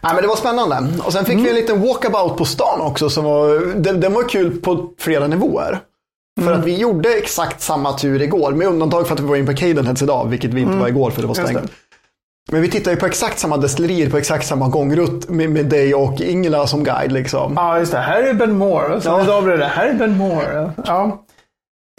Nej, 0.00 0.12
men 0.14 0.22
det 0.22 0.28
var 0.28 0.36
spännande. 0.36 1.02
Och 1.04 1.12
sen 1.12 1.24
fick 1.24 1.38
vi 1.38 1.48
en 1.48 1.54
liten 1.54 1.80
walkabout 1.82 2.36
på 2.36 2.44
stan 2.44 2.80
också. 2.80 3.10
Som 3.10 3.24
var, 3.24 3.74
den, 3.76 4.00
den 4.00 4.12
var 4.12 4.28
kul 4.28 4.60
på 4.60 4.90
flera 4.98 5.26
nivåer. 5.26 5.78
För 6.44 6.52
att 6.52 6.64
vi 6.64 6.76
gjorde 6.76 7.08
exakt 7.14 7.60
samma 7.60 7.92
tur 7.92 8.22
igår. 8.22 8.52
Med 8.52 8.66
undantag 8.68 9.06
för 9.06 9.14
att 9.14 9.20
vi 9.20 9.26
var 9.26 9.36
in 9.36 9.46
på 9.46 9.54
Cadenheads 9.54 10.02
idag. 10.02 10.26
Vilket 10.28 10.54
vi 10.54 10.60
inte 10.60 10.76
var 10.76 10.88
igår 10.88 11.10
för 11.10 11.20
det 11.22 11.26
var 11.28 11.34
stängt. 11.34 11.70
Men 12.52 12.62
vi 12.62 12.70
tittade 12.70 12.94
ju 12.94 13.00
på 13.00 13.06
exakt 13.06 13.38
samma 13.38 13.56
destillerier 13.56 14.10
på 14.10 14.18
exakt 14.18 14.46
samma 14.46 14.68
gångrutt 14.68 15.28
med, 15.28 15.50
med 15.50 15.66
dig 15.66 15.94
och 15.94 16.20
Ingela 16.20 16.66
som 16.66 16.84
guide. 16.84 17.12
Liksom. 17.12 17.52
Ja, 17.56 17.78
just 17.78 17.92
det. 17.92 17.98
Här 17.98 18.22
är 18.22 18.34
Ben 18.34 18.58
Moore. 18.58 19.00
Så 19.00 19.08
Ja. 19.08 19.22
idag 19.22 19.44
blev 19.44 19.58
det, 19.58 19.66
här 19.66 19.86
är 19.86 19.94
Ben 19.94 20.16
Moore. 20.18 20.70
Ja. 20.86 21.24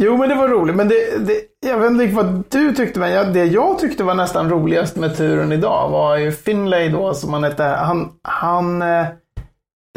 Jo, 0.04 0.18
men 0.18 0.30
det 0.30 0.36
var 0.36 0.48
roligt. 0.48 0.76
Men 0.76 0.88
det, 0.88 1.18
det, 1.18 1.42
jag 1.68 1.78
vet 1.78 1.92
inte 1.92 2.08
vad 2.08 2.44
du 2.50 2.76
tyckte, 2.76 3.00
men 3.00 3.12
jag, 3.12 3.34
det 3.34 3.46
jag 3.46 3.80
tyckte 3.80 4.04
var 4.04 4.14
nästan 4.14 4.50
roligast 4.50 4.96
med 4.96 5.18
turen 5.18 5.52
idag 5.52 5.90
var 5.90 6.18
ju 6.18 6.32
Finlay 6.32 6.90
då, 6.90 7.14
som 7.14 7.34
han 7.34 7.44
hette. 7.44 7.64
Han, 7.64 8.12
han 8.24 8.82
eh, 8.82 9.08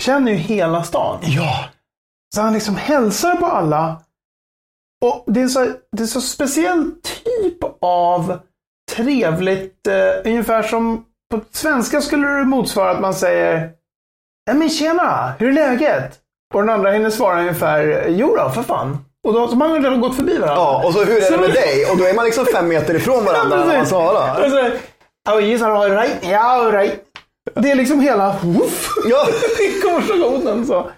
känner 0.02 0.32
ju 0.32 0.38
hela 0.38 0.82
stan. 0.82 1.18
Ja. 1.22 1.64
Så 2.34 2.40
han 2.40 2.52
liksom 2.52 2.76
hälsar 2.76 3.36
på 3.36 3.46
alla. 3.46 4.02
Och 5.04 5.24
det 5.26 5.40
är 5.40 5.48
så, 5.48 5.66
det 5.96 6.02
är 6.02 6.06
så 6.06 6.20
speciell 6.20 6.90
typ 7.02 7.58
av 7.80 8.38
trevligt, 8.96 9.86
eh, 9.86 10.30
ungefär 10.30 10.62
som 10.62 11.04
på 11.30 11.40
svenska 11.50 12.00
skulle 12.00 12.28
det 12.28 12.44
motsvara 12.44 12.90
att 12.90 13.00
man 13.00 13.14
säger 13.14 13.70
Nej 14.46 14.56
men 14.56 14.68
tjena, 14.68 15.32
hur 15.38 15.48
är 15.48 15.52
läget? 15.52 16.18
Och 16.54 16.60
den 16.60 16.70
andra 16.70 16.90
hinner 16.90 17.10
svara 17.10 17.40
ungefär 17.40 18.06
Jo 18.08 18.36
då, 18.36 18.50
för 18.50 18.62
fan. 18.62 18.98
Och 19.28 19.34
då 19.34 19.46
har 19.46 19.56
man 19.56 19.82
redan 19.82 20.00
gått 20.00 20.16
förbi 20.16 20.38
varandra. 20.38 20.56
Ja, 20.62 20.82
och 20.86 20.92
så 20.92 21.04
hur 21.04 21.22
är 21.22 21.30
det 21.30 21.38
med 21.38 21.50
dig? 21.50 21.86
Och 21.90 21.98
då 21.98 22.04
är 22.04 22.14
man 22.14 22.24
liksom 22.24 22.46
fem 22.46 22.68
meter 22.68 22.94
ifrån 22.94 23.24
varandra 23.24 23.56
när 23.56 23.66
man 23.66 23.86
precis. 24.36 24.80
Oh 25.30 25.42
yes, 25.44 25.62
all 25.62 25.90
right. 25.90 26.16
Ja, 26.22 26.70
right. 26.72 26.94
Det 27.54 27.70
är 27.70 27.74
liksom 27.74 28.00
hela 28.00 28.36
woof, 28.42 28.88
Ja, 29.04 29.26
konversationen. 29.84 30.66
Så. 30.66 30.90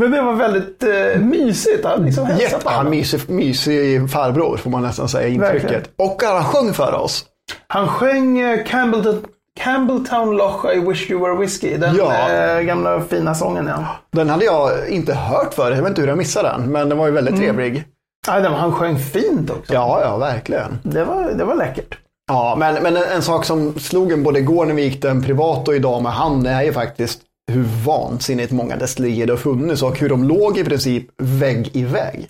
Men 0.00 0.10
det 0.10 0.22
var 0.22 0.32
väldigt 0.32 0.82
eh, 0.82 1.20
mysigt 1.20 1.84
att 1.84 2.00
liksom 2.00 2.28
jätte, 2.38 2.82
mysig, 2.84 3.30
mysig 3.30 4.10
farbror 4.10 4.56
får 4.56 4.70
man 4.70 4.82
nästan 4.82 5.08
säga 5.08 5.28
intrycket. 5.28 5.62
Verkligen. 5.62 5.82
Och 5.98 6.22
han 6.22 6.44
sjöng 6.44 6.74
för 6.74 6.94
oss. 6.94 7.24
Han 7.66 7.88
sjöng 7.88 8.38
eh, 8.38 8.64
Campbellton, 8.64 9.24
Campbelltown 9.60 10.36
Loch 10.36 10.64
I 10.74 10.78
wish 10.88 11.10
you 11.10 11.20
were 11.20 11.36
whiskey. 11.40 11.76
Den 11.76 11.96
Ja. 11.96 12.30
eh, 12.32 12.60
gamla 12.60 13.00
fina 13.00 13.34
sången 13.34 13.66
ja. 13.66 13.86
Den 14.12 14.28
hade 14.30 14.44
jag 14.44 14.88
inte 14.88 15.14
hört 15.14 15.54
förut. 15.54 15.76
Jag 15.76 15.82
vet 15.82 15.90
inte 15.90 16.00
hur 16.00 16.08
jag 16.08 16.18
missade 16.18 16.48
den. 16.48 16.72
Men 16.72 16.88
den 16.88 16.98
var 16.98 17.06
ju 17.06 17.12
väldigt 17.12 17.34
Mm. 17.34 17.44
trevlig. 17.44 17.84
Ja, 18.26 18.40
den, 18.40 18.52
han 18.52 18.72
sjöng 18.72 18.98
fint 18.98 19.50
också. 19.50 19.72
Ja, 19.74 20.00
ja, 20.04 20.16
verkligen. 20.16 20.78
Det, 20.82 21.04
var, 21.04 21.30
det 21.38 21.44
var 21.44 21.54
läckert. 21.54 21.98
Ja, 22.28 22.56
men, 22.58 22.82
men 22.82 22.96
en, 22.96 23.02
en 23.14 23.22
sak 23.22 23.44
som 23.44 23.78
slog 23.78 24.12
en 24.12 24.22
både 24.22 24.38
igår 24.38 24.66
när 24.66 24.74
vi 24.74 24.82
gick 24.82 25.02
den 25.02 25.22
privat 25.22 25.68
och 25.68 25.74
idag 25.76 26.02
med 26.02 26.12
han 26.12 26.46
är 26.46 26.62
ju 26.62 26.72
faktiskt 26.72 27.20
hur 27.52 27.64
vansinnigt 27.86 28.52
många 28.52 28.76
destillerier 28.76 29.26
det 29.26 29.32
har 29.32 29.38
funnits 29.38 29.82
och 29.82 29.98
hur 29.98 30.08
de 30.08 30.24
låg 30.24 30.58
i 30.58 30.64
princip 30.64 31.04
vägg 31.22 31.70
i 31.72 31.84
vägg. 31.84 32.28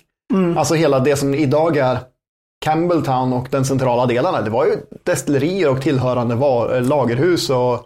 Alltså 0.57 0.73
hela 0.73 0.99
det 0.99 1.15
som 1.15 1.33
idag 1.35 1.77
är 1.77 1.97
Campbelltown 2.63 3.33
och 3.33 3.47
den 3.51 3.65
centrala 3.65 4.05
delarna. 4.05 4.41
Det 4.41 4.49
var 4.49 4.65
ju 4.65 4.71
destillerier 5.03 5.69
och 5.69 5.81
tillhörande 5.81 6.35
var, 6.35 6.81
lagerhus 6.81 7.49
och 7.49 7.79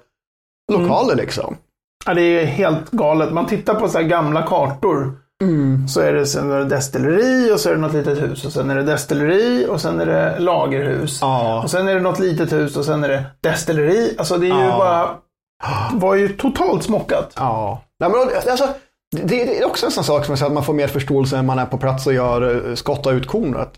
lokaler 0.71 1.15
liksom. 1.15 1.57
Ja, 2.05 2.13
det 2.13 2.21
är 2.21 2.45
helt 2.45 2.91
galet. 2.91 3.33
Man 3.33 3.45
tittar 3.45 3.75
på 3.75 3.87
så 3.87 3.97
här 3.97 4.05
gamla 4.05 4.41
kartor. 4.41 5.11
Så 5.87 6.01
är 6.01 6.13
det 6.13 6.25
sen 6.25 6.51
är 6.51 6.57
det 6.59 6.65
destilleri 6.65 7.51
och 7.53 7.59
så 7.59 7.69
är 7.69 7.73
det 7.73 7.81
något 7.81 7.93
litet 7.93 8.21
hus. 8.21 8.45
Och 8.45 8.51
sen 8.51 8.69
är 8.69 8.75
det 8.75 8.83
destilleri 8.83 9.67
och 9.69 9.81
sen 9.81 9.99
är 9.99 10.05
det 10.05 10.39
lagerhus. 10.39 11.19
Ja. 11.21 11.63
Och 11.63 11.69
sen 11.71 11.87
är 11.87 11.95
det 11.95 12.01
något 12.01 12.19
litet 12.19 12.51
hus 12.51 12.77
och 12.77 12.85
sen 12.85 13.03
är 13.03 13.07
det 13.09 13.23
destilleri. 13.41 14.15
Alltså 14.17 14.37
det 14.37 14.45
är 14.47 14.55
ju 14.59 14.65
Ja. 14.65 14.77
bara... 14.77 15.09
var 15.99 16.15
ju 16.15 16.29
totalt 16.29 16.83
smockat. 16.83 17.33
Ja. 17.35 17.81
Nej, 17.99 18.09
men, 18.09 18.19
alltså, 18.51 18.67
det, 19.15 19.23
det 19.45 19.59
är 19.59 19.65
också 19.67 19.85
en 19.85 19.91
sån 19.91 20.03
sak 20.03 20.25
som 20.25 20.35
att 20.35 20.51
man 20.53 20.63
får 20.63 20.73
mer 20.73 20.87
förståelse 20.87 21.35
när 21.35 21.43
man 21.43 21.59
är 21.59 21.65
på 21.65 21.77
plats 21.77 22.07
och 22.07 22.13
gör 22.13 22.69
eh, 22.69 22.75
skotta 22.75 23.11
ut 23.11 23.27
kornet. 23.27 23.73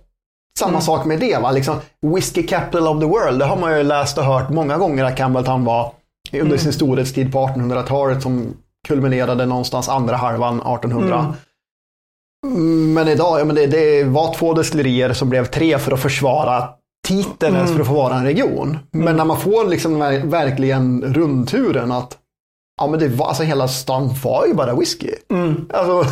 Samma 0.60 0.70
Mm. 0.70 0.82
sak 0.82 1.06
med 1.06 1.20
det. 1.20 1.38
Va? 1.42 1.52
Liksom, 1.52 1.76
Whiskey 2.02 2.48
capital 2.48 2.88
of 2.88 3.00
the 3.00 3.06
world, 3.06 3.40
det 3.40 3.46
har 3.46 3.58
man 3.58 3.78
ju 3.78 3.84
läst 3.84 4.18
och 4.18 4.24
hört 4.24 4.50
många 4.50 4.78
gånger 4.78 5.04
att 5.04 5.18
Campbelltown 5.18 5.66
var 5.66 5.92
under 6.34 6.46
Mm. 6.46 6.58
sin 6.58 6.74
storhetstid 6.74 7.32
på 7.34 7.40
1800-talet 7.48 8.22
som 8.24 8.54
kulminerade 8.88 9.46
någonstans 9.46 9.90
andra 9.90 10.16
halvan 10.16 10.62
1800. 10.62 11.34
Mm. 12.48 12.94
Men 12.94 13.08
idag, 13.08 13.40
ja, 13.40 13.46
men 13.46 13.56
det, 13.56 13.68
det 13.68 14.04
var 14.04 14.34
två 14.34 14.54
destillerier 14.54 15.14
som 15.14 15.30
blev 15.30 15.46
tre 15.46 15.80
för 15.80 15.92
att 15.92 16.00
försvara 16.00 16.70
titeln 17.08 17.56
ens 17.56 17.72
för 17.74 17.80
att 17.80 17.88
få 17.88 17.94
vara 17.94 18.16
en 18.16 18.24
region. 18.26 18.78
Men 18.92 19.16
när 19.16 19.26
man 19.26 19.40
får 19.40 19.66
liksom 19.66 20.02
ver- 20.02 20.26
verkligen 20.30 21.14
rundturen 21.14 21.92
att 21.92 22.18
ja, 22.82 22.88
men 22.88 23.00
det 23.00 23.08
var, 23.08 23.28
alltså, 23.28 23.44
hela 23.44 23.68
stan 23.68 24.14
var 24.24 24.46
ju 24.46 24.54
bara 24.54 24.76
whisky. 24.76 25.10
Mm. 25.32 25.70
Alltså, 25.74 26.12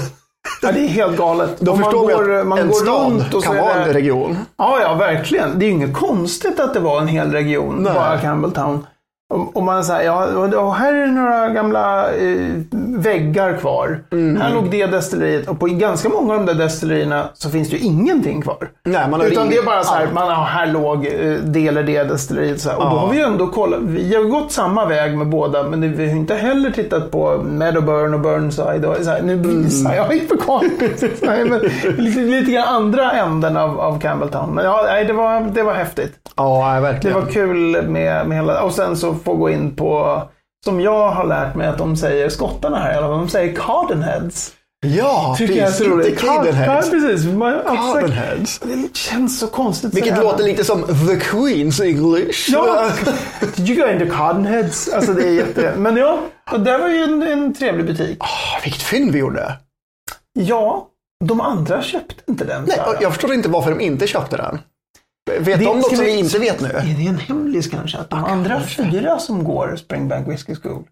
Ja, 0.62 0.72
det 0.72 0.80
är 0.80 0.88
helt 0.88 1.18
galet. 1.18 1.60
då 1.60 1.72
Om 1.72 1.80
man 1.80 1.92
förstår 1.92 2.26
går, 2.26 2.44
man 2.44 2.60
en 2.60 2.68
går 2.68 2.74
stad 2.74 3.12
runt 3.12 3.34
och 3.34 3.44
kan 3.44 3.58
vara 3.58 3.74
en 3.74 3.94
region. 3.94 4.38
Ja, 4.58 4.80
ja, 4.82 4.94
verkligen. 4.94 5.60
Det 5.60 5.66
är 5.66 5.68
ju 5.68 5.74
inget 5.74 5.94
konstigt 5.94 6.60
att 6.60 6.74
det 6.74 6.80
var 6.80 7.02
en 7.02 7.08
hel 7.08 7.32
region, 7.32 7.76
Nej. 7.76 7.94
bara 7.94 8.18
Campbelltown. 8.18 8.86
Och, 9.30 9.64
man 9.64 9.84
säger, 9.84 10.04
ja, 10.52 10.70
här 10.72 10.94
är 10.94 11.08
några 11.08 11.50
gamla 11.50 12.12
eh, 12.14 12.38
väggar 12.98 13.58
kvar. 13.58 14.00
Mm. 14.12 14.42
Här 14.42 14.54
låg 14.54 14.72
det 14.72 14.86
destilleriet 14.86 15.48
och 15.50 15.60
på 15.60 15.66
ganska 15.66 16.10
många 16.10 16.34
av 16.34 16.46
de 16.46 16.54
där 16.54 16.64
destillerierna 16.64 17.30
så 17.34 17.50
finns 17.50 17.70
det 17.70 17.76
ju 17.76 17.84
ingenting 17.86 18.42
kvar. 18.42 18.70
Nej, 18.86 19.08
man 19.10 19.20
har 19.20 19.28
Utan 19.28 19.44
rivit 19.44 19.58
det 19.58 19.62
är 19.64 19.66
bara 19.66 19.84
så 19.84 19.94
här, 19.94 20.08
man, 20.14 20.28
ja, 20.28 20.48
här 20.50 20.68
låg 20.68 21.06
eh, 21.06 21.34
det 21.44 21.68
eller 21.68 21.84
det 21.84 22.04
destilleriet. 22.04 22.62
Så 22.62 22.70
här. 22.70 22.78
Och 22.78 22.84
då 22.84 22.90
Ja. 22.90 23.00
har 23.00 23.10
vi 23.10 23.18
ju 23.18 23.24
ändå 23.24 23.48
kollat, 23.48 23.80
vi 23.82 24.16
har 24.16 24.24
gått 24.24 24.52
samma 24.52 24.86
väg 24.86 25.18
med 25.18 25.28
båda, 25.28 25.64
men 25.64 25.98
vi 25.98 26.10
har 26.10 26.16
inte 26.16 26.36
heller 26.36 26.72
tittat 26.72 27.12
på 27.12 27.38
Meadowburn 27.44 28.14
och 28.14 28.20
Burnside. 28.20 28.86
Och 28.86 28.96
så 29.02 29.10
här, 29.10 29.22
nu 29.22 29.36
visar 29.36 29.94
jag 29.96 30.06
hypokaniskt. 30.06 31.04
Nej, 31.22 31.46
men 31.46 31.60
lite, 31.98 32.20
lite 32.20 32.52
grann 32.52 32.68
andra 32.68 33.12
änden 33.12 33.58
av, 33.58 33.80
av 33.80 34.00
Campbelltown. 34.00 34.50
Men 34.56 34.66
ja, 34.66 34.82
nej, 34.88 35.06
det 35.06 35.14
var, 35.14 35.42
det 35.42 35.64
var 35.64 35.74
häftigt. 35.74 36.14
Ja, 36.36 36.60
nej, 36.68 36.76
Det 36.76 36.82
verkligen. 36.92 37.22
var 37.22 37.26
kul 37.32 37.88
med, 37.90 38.28
med 38.28 38.38
hela, 38.38 38.62
och 38.62 38.72
sen 38.72 38.98
så 38.98 39.17
få 39.24 39.36
gå 39.36 39.50
in 39.50 39.76
på, 39.76 40.22
som 40.66 40.82
jag 40.82 41.10
har 41.12 41.26
lärt 41.26 41.56
mig 41.56 41.68
att 41.68 41.78
de 41.78 41.98
säger, 41.98 42.30
skottarna 42.30 42.80
här 42.80 42.94
i 42.94 42.96
alla 42.98 43.08
fall, 43.08 43.18
de 43.18 43.30
säger 43.30 43.56
Cardenheads. 43.56 44.54
Ja, 44.86 45.36
Tycker 45.38 45.54
jag 45.56 45.66
precis. 45.66 45.86
så 45.86 45.92
roligt. 45.92 46.08
Inte 46.08 46.26
Car- 46.26 46.36
Cadenheads. 46.36 46.88
Car- 46.88 46.92
precis. 46.92 47.26
Man, 47.34 47.54
alltså, 47.66 47.94
Cardenheads. 47.94 48.60
det 48.60 48.96
känns 48.98 49.40
så 49.40 49.48
konstigt. 49.48 49.90
så 49.92 49.96
Vilket 49.96 50.14
jävla- 50.14 50.32
låter 50.32 50.44
lite 50.44 50.64
som 50.64 50.84
The 50.84 51.16
Queen's 51.16 51.84
English. 51.84 52.50
Ja, 52.52 52.90
did 53.56 53.70
you 53.70 53.86
go 53.88 53.92
into 53.94 54.16
Cardenheads? 54.16 54.90
Alltså 54.94 55.14
det 55.14 55.24
är 55.28 55.32
jätte... 55.34 55.74
Men 55.78 55.96
ja, 55.98 56.20
och 56.52 56.60
det 56.60 56.78
var 56.78 56.88
ju 56.90 57.04
en, 57.04 57.24
en 57.24 57.54
trevlig 57.54 57.86
butik. 57.86 58.18
Ah, 58.20 58.60
vilket 58.64 58.82
fynd 58.82 59.12
vi 59.12 59.20
gjorde. 59.20 59.54
Ja, 60.34 60.88
de 61.26 61.42
andra 61.42 61.82
köpte 61.82 62.16
inte 62.28 62.46
den. 62.46 62.64
Nej, 62.68 62.80
jag 63.02 63.14
förstår 63.14 63.34
inte 63.34 63.50
varför 63.50 63.70
de 63.72 63.82
inte 63.82 64.08
köpte 64.08 64.38
den. 64.38 64.60
Vet 65.40 65.60
de 65.60 65.66
något 65.66 65.96
som 65.96 66.06
vi- 66.06 66.20
inte 66.20 66.40
vet 66.40 66.62
nu? 66.62 66.68
Är 66.68 66.96
det 66.98 67.08
en 67.08 67.18
hemlis 67.18 67.68
kanske? 67.68 67.98
Att 67.98 68.10
de 68.10 68.24
andra 68.24 68.62
fyra 68.62 69.20
som 69.20 69.44
går 69.44 69.76
Springbank 69.76 70.28
Whiskey 70.28 70.56
School, 70.56 70.84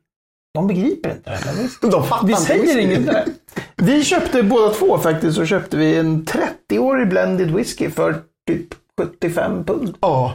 de 0.53 0.67
begriper 0.67 1.09
inte 1.09 1.29
det. 1.29 1.61
Visst? 1.63 1.81
De 1.81 2.03
fattar 2.03 2.27
Vi 2.27 2.35
säger 2.35 2.77
inget 2.77 3.05
där. 3.05 3.23
Vi 3.75 4.03
köpte 4.03 4.43
båda 4.43 4.69
två 4.69 4.97
faktiskt, 4.97 5.35
så 5.37 5.45
köpte 5.45 5.77
vi 5.77 5.97
en 5.97 6.25
30-årig 6.25 7.09
blended 7.09 7.51
whisky 7.51 7.89
för 7.89 8.15
typ 8.47 8.67
75 9.01 9.63
pund. 9.63 9.93
Ja. 10.01 10.33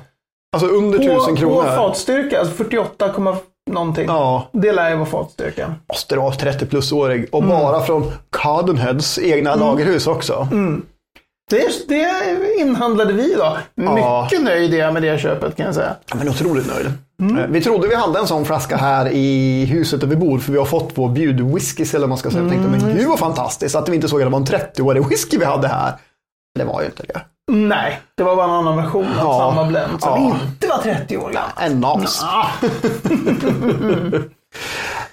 Alltså 0.56 0.68
under 0.70 0.98
På, 0.98 1.04
tusen 1.04 1.34
på 1.34 1.40
kronor. 1.40 1.62
fatstyrka, 1.64 2.38
alltså 2.40 2.54
48, 2.54 3.12
komma 3.12 3.36
någonting. 3.70 4.04
Ja, 4.08 4.48
Det 4.52 4.72
lär 4.72 4.90
ju 4.90 4.96
vara 4.96 5.06
fatstyrka. 5.06 5.74
måste 5.92 6.14
det 6.14 6.20
vara 6.20 6.34
30 6.34 6.66
plus-årig. 6.66 7.28
Och 7.32 7.42
Mm. 7.42 7.50
bara 7.50 7.80
från 7.82 8.12
Cardenheads 8.30 9.18
egna 9.18 9.54
lagerhus 9.54 10.06
också. 10.06 10.48
Mm. 10.52 10.82
Det, 11.50 11.88
det 11.88 12.54
inhandlade 12.58 13.12
vi 13.12 13.34
då. 13.34 13.56
Ja. 13.74 14.22
Mycket 14.24 14.44
nöjd 14.44 14.74
är 14.74 14.78
jag 14.78 14.92
med 14.94 15.02
det 15.02 15.18
köpet 15.20 15.56
kan 15.56 15.66
jag 15.66 15.74
säga. 15.74 15.96
Ja, 16.10 16.16
Men 16.16 16.28
otroligt 16.28 16.66
nöjd. 16.66 16.92
Mm. 17.20 17.38
Eh, 17.38 17.46
Vi 17.48 17.60
trodde 17.60 17.88
vi 17.88 17.94
hade 17.94 18.18
en 18.18 18.26
sån 18.26 18.44
flaska 18.44 18.76
här 18.76 19.08
i 19.08 19.64
huset 19.64 20.00
där 20.00 20.06
vi 20.06 20.16
bor, 20.16 20.38
för 20.38 20.52
vi 20.52 20.58
har 20.58 20.64
fått 20.64 20.90
vår 20.94 21.08
bjudwhisky, 21.08 21.82
eller 21.90 21.98
vad 22.00 22.08
man 22.08 22.18
ska 22.18 22.30
säga. 22.30 22.42
Jag 22.42 22.50
tänkte, 22.52 22.68
Mm. 22.68 22.80
men 22.86 22.96
gud 22.96 23.08
vad 23.08 23.18
fantastiskt 23.18 23.74
att 23.76 23.88
vi 23.88 23.94
inte 23.94 24.08
såg 24.08 24.22
att 24.22 24.26
det 24.26 24.30
var 24.30 24.38
en 24.38 24.46
30-årig 24.46 25.08
whisky 25.08 25.38
vi 25.38 25.44
hade 25.44 25.68
här. 25.68 25.92
Det 26.58 26.64
var 26.64 26.80
ju 26.80 26.86
inte 26.86 27.02
det. 27.08 27.20
Nej, 27.52 28.00
det 28.16 28.22
var 28.22 28.36
bara 28.36 28.44
en 28.44 28.50
annan 28.50 28.76
version 28.76 29.04
av 29.06 29.12
Ja. 29.18 29.38
samma 29.50 29.64
blend 29.68 30.00
som 30.00 30.10
Ja. 30.22 30.36
inte 30.44 30.66
var 30.68 30.78
30 30.78 31.16
år 31.16 31.30
gammal. 31.30 31.50
En 31.60 31.80
nas. 31.80 32.24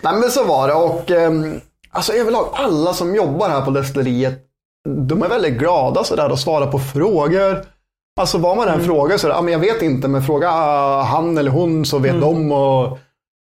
Nej 0.01 0.13
men 0.19 0.29
så 0.31 0.43
var 0.43 0.67
det 0.67 0.73
och 0.73 1.11
ehm, 1.11 1.61
alltså 1.91 2.13
överlag 2.13 2.49
alla 2.53 2.93
som 2.93 3.15
jobbar 3.15 3.49
här 3.49 3.61
på 3.61 3.71
destilleriet 3.71 4.39
de 4.87 5.23
är 5.23 5.29
väldigt 5.29 5.59
glada 5.59 6.03
sådär 6.03 6.31
och 6.31 6.39
svarar 6.39 6.67
på 6.67 6.79
frågor. 6.79 7.65
Alltså 8.19 8.37
vad 8.37 8.57
man 8.57 8.67
än 8.67 8.83
frågar 8.83 9.17
så 9.17 9.27
är 9.27 9.29
det, 9.29 9.35
ja, 9.35 9.41
men 9.41 9.53
jag 9.53 9.59
vet 9.59 9.81
inte 9.81 10.07
men 10.07 10.23
fråga 10.23 10.49
ah, 10.51 11.03
han 11.03 11.37
eller 11.37 11.51
hon 11.51 11.85
så 11.85 11.99
vet 11.99 12.21
de 12.21 12.51
och 12.51 12.99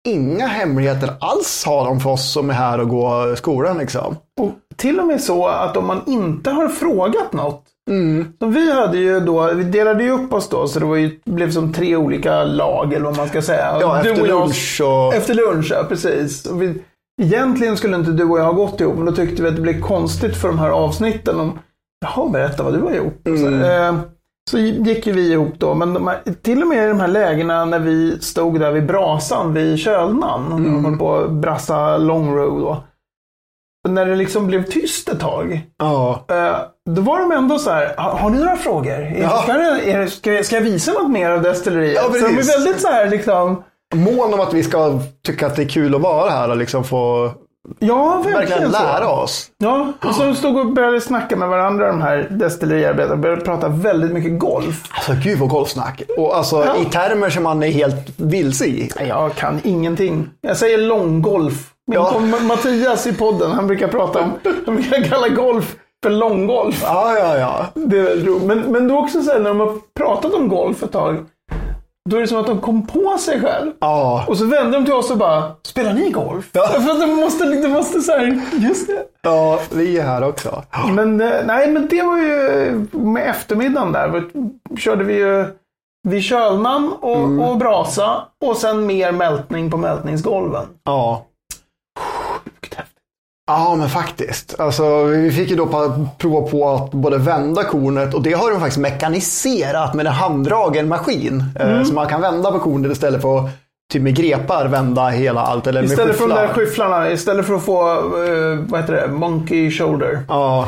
inga 0.07 0.47
hemligheter 0.47 1.13
alls 1.19 1.63
har 1.65 1.85
de 1.85 1.99
för 1.99 2.09
oss 2.09 2.31
som 2.31 2.49
är 2.49 2.53
här 2.53 2.79
och 2.79 2.89
går 2.89 3.35
skolan 3.35 3.77
liksom. 3.77 4.17
och 4.41 4.51
till 4.75 4.99
och 4.99 5.07
med 5.07 5.21
så 5.21 5.47
att 5.47 5.77
om 5.77 5.87
man 5.87 6.01
inte 6.07 6.49
har 6.49 6.67
frågat 6.67 7.33
något. 7.33 7.63
Så 8.39 8.45
vi 8.45 8.71
hade 8.71 8.97
ju 8.97 9.19
då, 9.19 9.53
vi 9.53 9.63
delade 9.63 10.03
ju 10.03 10.11
upp 10.11 10.33
oss 10.33 10.49
då, 10.49 10.67
så 10.67 10.79
det 10.79 10.85
var 10.85 10.95
ju, 10.95 11.19
blev 11.25 11.51
som 11.51 11.73
tre 11.73 11.95
olika 11.95 12.43
lag 12.43 12.93
eller 12.93 13.05
vad 13.05 13.17
man 13.17 13.27
ska 13.27 13.41
säga. 13.41 13.77
Ja, 13.81 13.99
efter 13.99 14.27
lunch 14.27 14.81
och... 14.83 15.13
Efter 15.13 15.33
lunch, 15.33 15.71
ja 15.71 15.83
precis. 15.89 16.45
Och 16.45 16.61
vi, 16.61 16.81
egentligen 17.21 17.77
skulle 17.77 17.95
inte 17.95 18.11
du 18.11 18.23
och 18.23 18.39
jag 18.39 18.43
ha 18.43 18.51
gått 18.51 18.81
ihop, 18.81 18.95
men 18.95 19.05
då 19.05 19.11
tyckte 19.11 19.41
vi 19.41 19.47
att 19.47 19.55
det 19.55 19.61
blev 19.61 19.81
konstigt 19.81 20.37
för 20.37 20.47
de 20.47 20.59
här 20.59 20.69
avsnitten 20.69 21.39
om 21.39 21.59
Jaha, 22.05 22.29
berätta 22.29 22.63
vad 22.63 22.73
du 22.73 22.81
har 22.81 22.91
gjort. 22.91 23.27
Och 23.27 23.37
Så, 23.39 23.47
eh, 23.47 23.95
så 24.51 24.57
gick 24.59 25.07
ju 25.07 25.13
vi 25.13 25.31
ihop 25.31 25.53
då, 25.57 25.73
men 25.75 25.93
de 25.93 26.07
här, 26.07 26.19
till 26.41 26.61
och 26.61 26.67
med 26.67 26.85
i 26.85 26.87
de 26.87 26.99
här 26.99 27.07
lägena 27.07 27.65
när 27.65 27.79
vi 27.79 28.19
stod 28.21 28.59
där 28.59 28.71
vid 28.71 28.85
brasan 28.85 29.53
vid 29.53 29.79
Kölnan, 29.79 30.51
och 30.51 30.59
mm. 30.59 30.85
höll 30.85 30.97
på 30.97 31.15
att 31.15 31.31
brassa 31.31 31.97
long 31.97 32.35
row 32.35 32.59
då. 32.59 32.83
När 33.89 34.05
det 34.05 34.15
liksom 34.15 34.47
blev 34.47 34.63
tyst 34.63 35.09
ett 35.09 35.19
tag, 35.19 35.61
Ja. 35.77 36.25
eh, 36.29 36.55
då 36.89 37.01
var 37.01 37.19
de 37.19 37.31
ändå 37.31 37.59
så 37.59 37.71
här, 37.71 37.93
har, 37.97 38.29
ni 38.29 38.39
några 38.39 38.55
frågor? 38.55 39.13
Ja. 39.21 39.43
ska, 40.09 40.31
jag- 40.33 40.45
ska 40.45 40.55
jag 40.55 40.63
visa 40.63 40.91
något 40.93 41.11
mer 41.11 41.29
av 41.31 41.41
destilleriet? 41.41 41.95
Ja, 41.95 42.03
så 42.03 42.27
de 42.27 42.37
är 42.37 42.57
väldigt 42.57 42.81
så 42.81 42.87
här 42.87 43.09
liksom, 43.09 43.63
Mån 43.93 44.33
om 44.33 44.39
att 44.39 44.53
vi 44.53 44.63
ska 44.63 44.99
tycka 45.25 45.47
att 45.47 45.55
det 45.55 45.61
är 45.63 45.69
kul 45.69 45.95
att 45.95 46.01
vara 46.01 46.29
här 46.29 46.49
och 46.49 46.57
liksom 46.57 46.83
få 46.83 47.31
ja 47.79 48.15
verkligen, 48.15 48.39
verkligen 48.39 48.71
lära 48.71 49.09
oss. 49.09 49.47
Ja, 49.57 49.93
och 50.05 50.15
så 50.15 50.33
stod 50.33 50.57
och 50.57 50.73
började 50.73 51.01
snacka 51.01 51.35
med 51.35 51.49
varandra 51.49 51.87
de 51.87 52.01
här 52.01 52.27
destilleriarbetarna. 52.29 53.15
Började 53.15 53.41
prata 53.41 53.67
väldigt 53.67 54.11
mycket 54.11 54.39
golf. 54.39 54.83
Alltså 54.91 55.13
gud 55.23 55.39
vad 55.39 55.49
golfsnack. 55.49 56.01
Och 56.17 56.37
alltså 56.37 56.65
Ja. 56.65 56.75
i 56.81 56.85
termer 56.85 57.29
som 57.29 57.43
man 57.43 57.63
är 57.63 57.67
helt 57.71 58.09
vilse 58.17 58.65
i. 58.65 58.89
Jag 59.07 59.35
kan 59.35 59.59
ingenting. 59.63 60.29
Jag 60.41 60.57
säger 60.57 60.77
långgolf. 60.77 61.69
Min 61.87 61.99
Ja. 61.99 62.19
Mattias 62.41 63.07
i 63.07 63.13
podden, 63.13 63.51
han 63.51 63.67
brukar 63.67 63.87
prata 63.87 64.19
om, 64.19 64.31
han 64.65 64.75
brukar 64.75 65.03
kalla 65.03 65.27
golf 65.29 65.75
för 66.03 66.09
långgolf. 66.09 66.81
Ja, 66.85 67.17
ja, 67.19 67.37
ja. 67.37 67.65
Det 67.73 67.99
är 67.99 68.15
roligt. 68.25 68.43
Men, 68.43 68.59
men 68.59 68.87
då 68.87 68.97
också 68.97 69.21
så 69.21 69.31
här, 69.31 69.39
när 69.39 69.49
de 69.49 69.59
har 69.59 69.73
pratat 69.99 70.33
om 70.33 70.47
golf 70.47 70.83
ett 70.83 70.91
tag, 70.91 71.25
då 72.09 72.17
är 72.17 72.21
det 72.21 72.27
som 72.27 72.37
att 72.37 72.45
de 72.47 72.61
kom 72.61 72.87
på 72.87 73.17
sig 73.17 73.41
själv. 73.41 73.71
Ja, 73.79 74.25
Och 74.27 74.37
så 74.37 74.45
vände 74.45 74.77
de 74.77 74.85
till 74.85 74.93
oss 74.93 75.11
och 75.11 75.17
bara, 75.17 75.51
spelar 75.63 75.93
ni 75.93 76.09
golf? 76.09 76.49
Ja. 76.53 76.67
För 76.81 76.91
att 76.91 76.99
de 77.01 77.15
måste, 77.15 77.45
de 77.45 77.67
måste 77.67 78.01
så 78.01 78.11
här, 78.11 78.41
just 78.53 78.87
det. 78.87 79.03
ja 79.21 79.59
vi 79.71 79.97
är 79.99 80.03
här 80.03 80.23
också. 80.23 80.63
Men, 80.93 81.21
eh, 81.21 81.31
nej, 81.45 81.71
men 81.71 81.87
det 81.87 82.01
var 82.03 82.17
ju 82.17 82.87
med 82.91 83.29
eftermiddagen 83.29 83.91
där. 83.91 84.23
Körde 84.77 85.03
vi 85.03 85.13
ju 85.13 85.45
vid 86.07 86.23
Kölnan 86.23 86.93
och, 87.01 87.17
Mm. 87.17 87.39
och 87.39 87.57
brasa 87.57 88.21
och 88.45 88.57
sen 88.57 88.85
mer 88.85 89.11
mältning 89.11 89.71
på 89.71 89.77
mältningsgolven. 89.77 90.65
Ja. 90.83 91.25
Ja, 93.47 93.75
men 93.75 93.89
faktiskt. 93.89 94.59
Alltså, 94.59 95.03
vi 95.03 95.31
fick 95.31 95.49
ju 95.49 95.55
då 95.55 95.67
prova 96.17 96.47
på 96.47 96.69
att 96.69 96.91
både 96.91 97.17
vända 97.17 97.63
kornet 97.63 98.13
och 98.13 98.21
det 98.21 98.33
har 98.33 98.51
de 98.51 98.59
faktiskt 98.59 98.77
mekaniserat 98.79 99.93
med 99.93 100.07
en 100.07 100.13
handdragen 100.13 100.87
maskin. 100.87 101.43
Mm. 101.59 101.77
Eh, 101.77 101.83
så 101.83 101.93
man 101.93 102.07
kan 102.07 102.21
vända 102.21 102.51
på 102.51 102.59
kornet 102.59 102.91
istället 102.91 103.21
för 103.21 103.39
att 103.39 103.49
typ 103.93 104.01
med 104.01 104.15
grepar 104.15 104.67
vända 104.67 105.07
hela 105.09 105.41
allt. 105.41 105.67
Eller 105.67 105.81
med 105.81 105.91
Istället 105.91 106.17
för 106.17 106.27
de 106.27 106.33
där 106.35 106.47
skyfflar. 106.47 106.65
skyfflarna, 106.65 107.11
istället 107.11 107.45
för 107.45 107.53
att 107.55 107.63
få, 107.63 107.89
eh, 107.91 108.59
vad 108.67 108.81
heter 108.81 108.93
det, 108.93 109.07
monkey 109.13 109.71
shoulder. 109.71 110.23
Ja, 110.27 110.67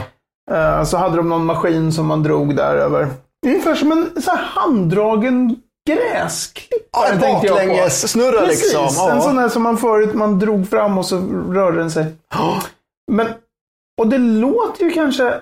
eh, 0.51 0.83
så 0.83 0.97
hade 0.97 1.17
de 1.17 1.29
någon 1.29 1.45
maskin 1.45 1.91
som 1.91 2.05
man 2.05 2.23
drog 2.23 2.55
där 2.55 2.75
över. 2.75 3.07
Ungefär 3.45 3.75
som 3.75 3.91
en 3.91 4.21
så 4.21 4.31
handdragen 4.55 5.55
gräsklippare 5.89 7.07
ja 7.07 7.07
en 7.13 7.19
tänkte 7.19 7.47
jag 7.47 7.83
på. 7.83 7.89
snurra 7.89 8.39
Precis, 8.39 8.63
liksom. 8.63 9.09
en 9.09 9.15
Ja. 9.15 9.21
sån 9.21 9.35
där 9.35 9.49
som 9.49 9.63
man 9.63 9.77
förut 9.77 10.13
man 10.13 10.39
drog 10.39 10.69
fram 10.69 10.97
och 10.97 11.05
så 11.05 11.17
rörde 11.51 11.77
den 11.77 11.91
sig. 11.91 12.05
Ja. 12.33 12.61
Men, 13.11 13.27
och 14.01 14.07
det 14.07 14.17
låter 14.17 14.83
ju 14.83 14.91
kanske 14.91 15.33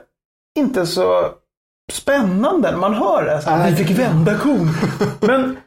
inte 0.59 0.85
så 0.87 1.29
spännande 1.91 2.71
när 2.71 2.77
man 2.77 2.93
hör 2.93 3.23
det. 3.25 3.41
Så 3.41 3.49
här, 3.49 3.71
vi 3.71 3.75
fick 3.85 3.99
vända 3.99 4.37
kon. 4.37 4.69
Men 5.19 5.57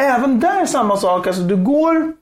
även 0.00 0.40
där 0.40 0.66
samma 0.66 0.96
sak. 0.96 1.26
Alltså 1.26 1.42
du 1.42 1.56
går 1.56 2.12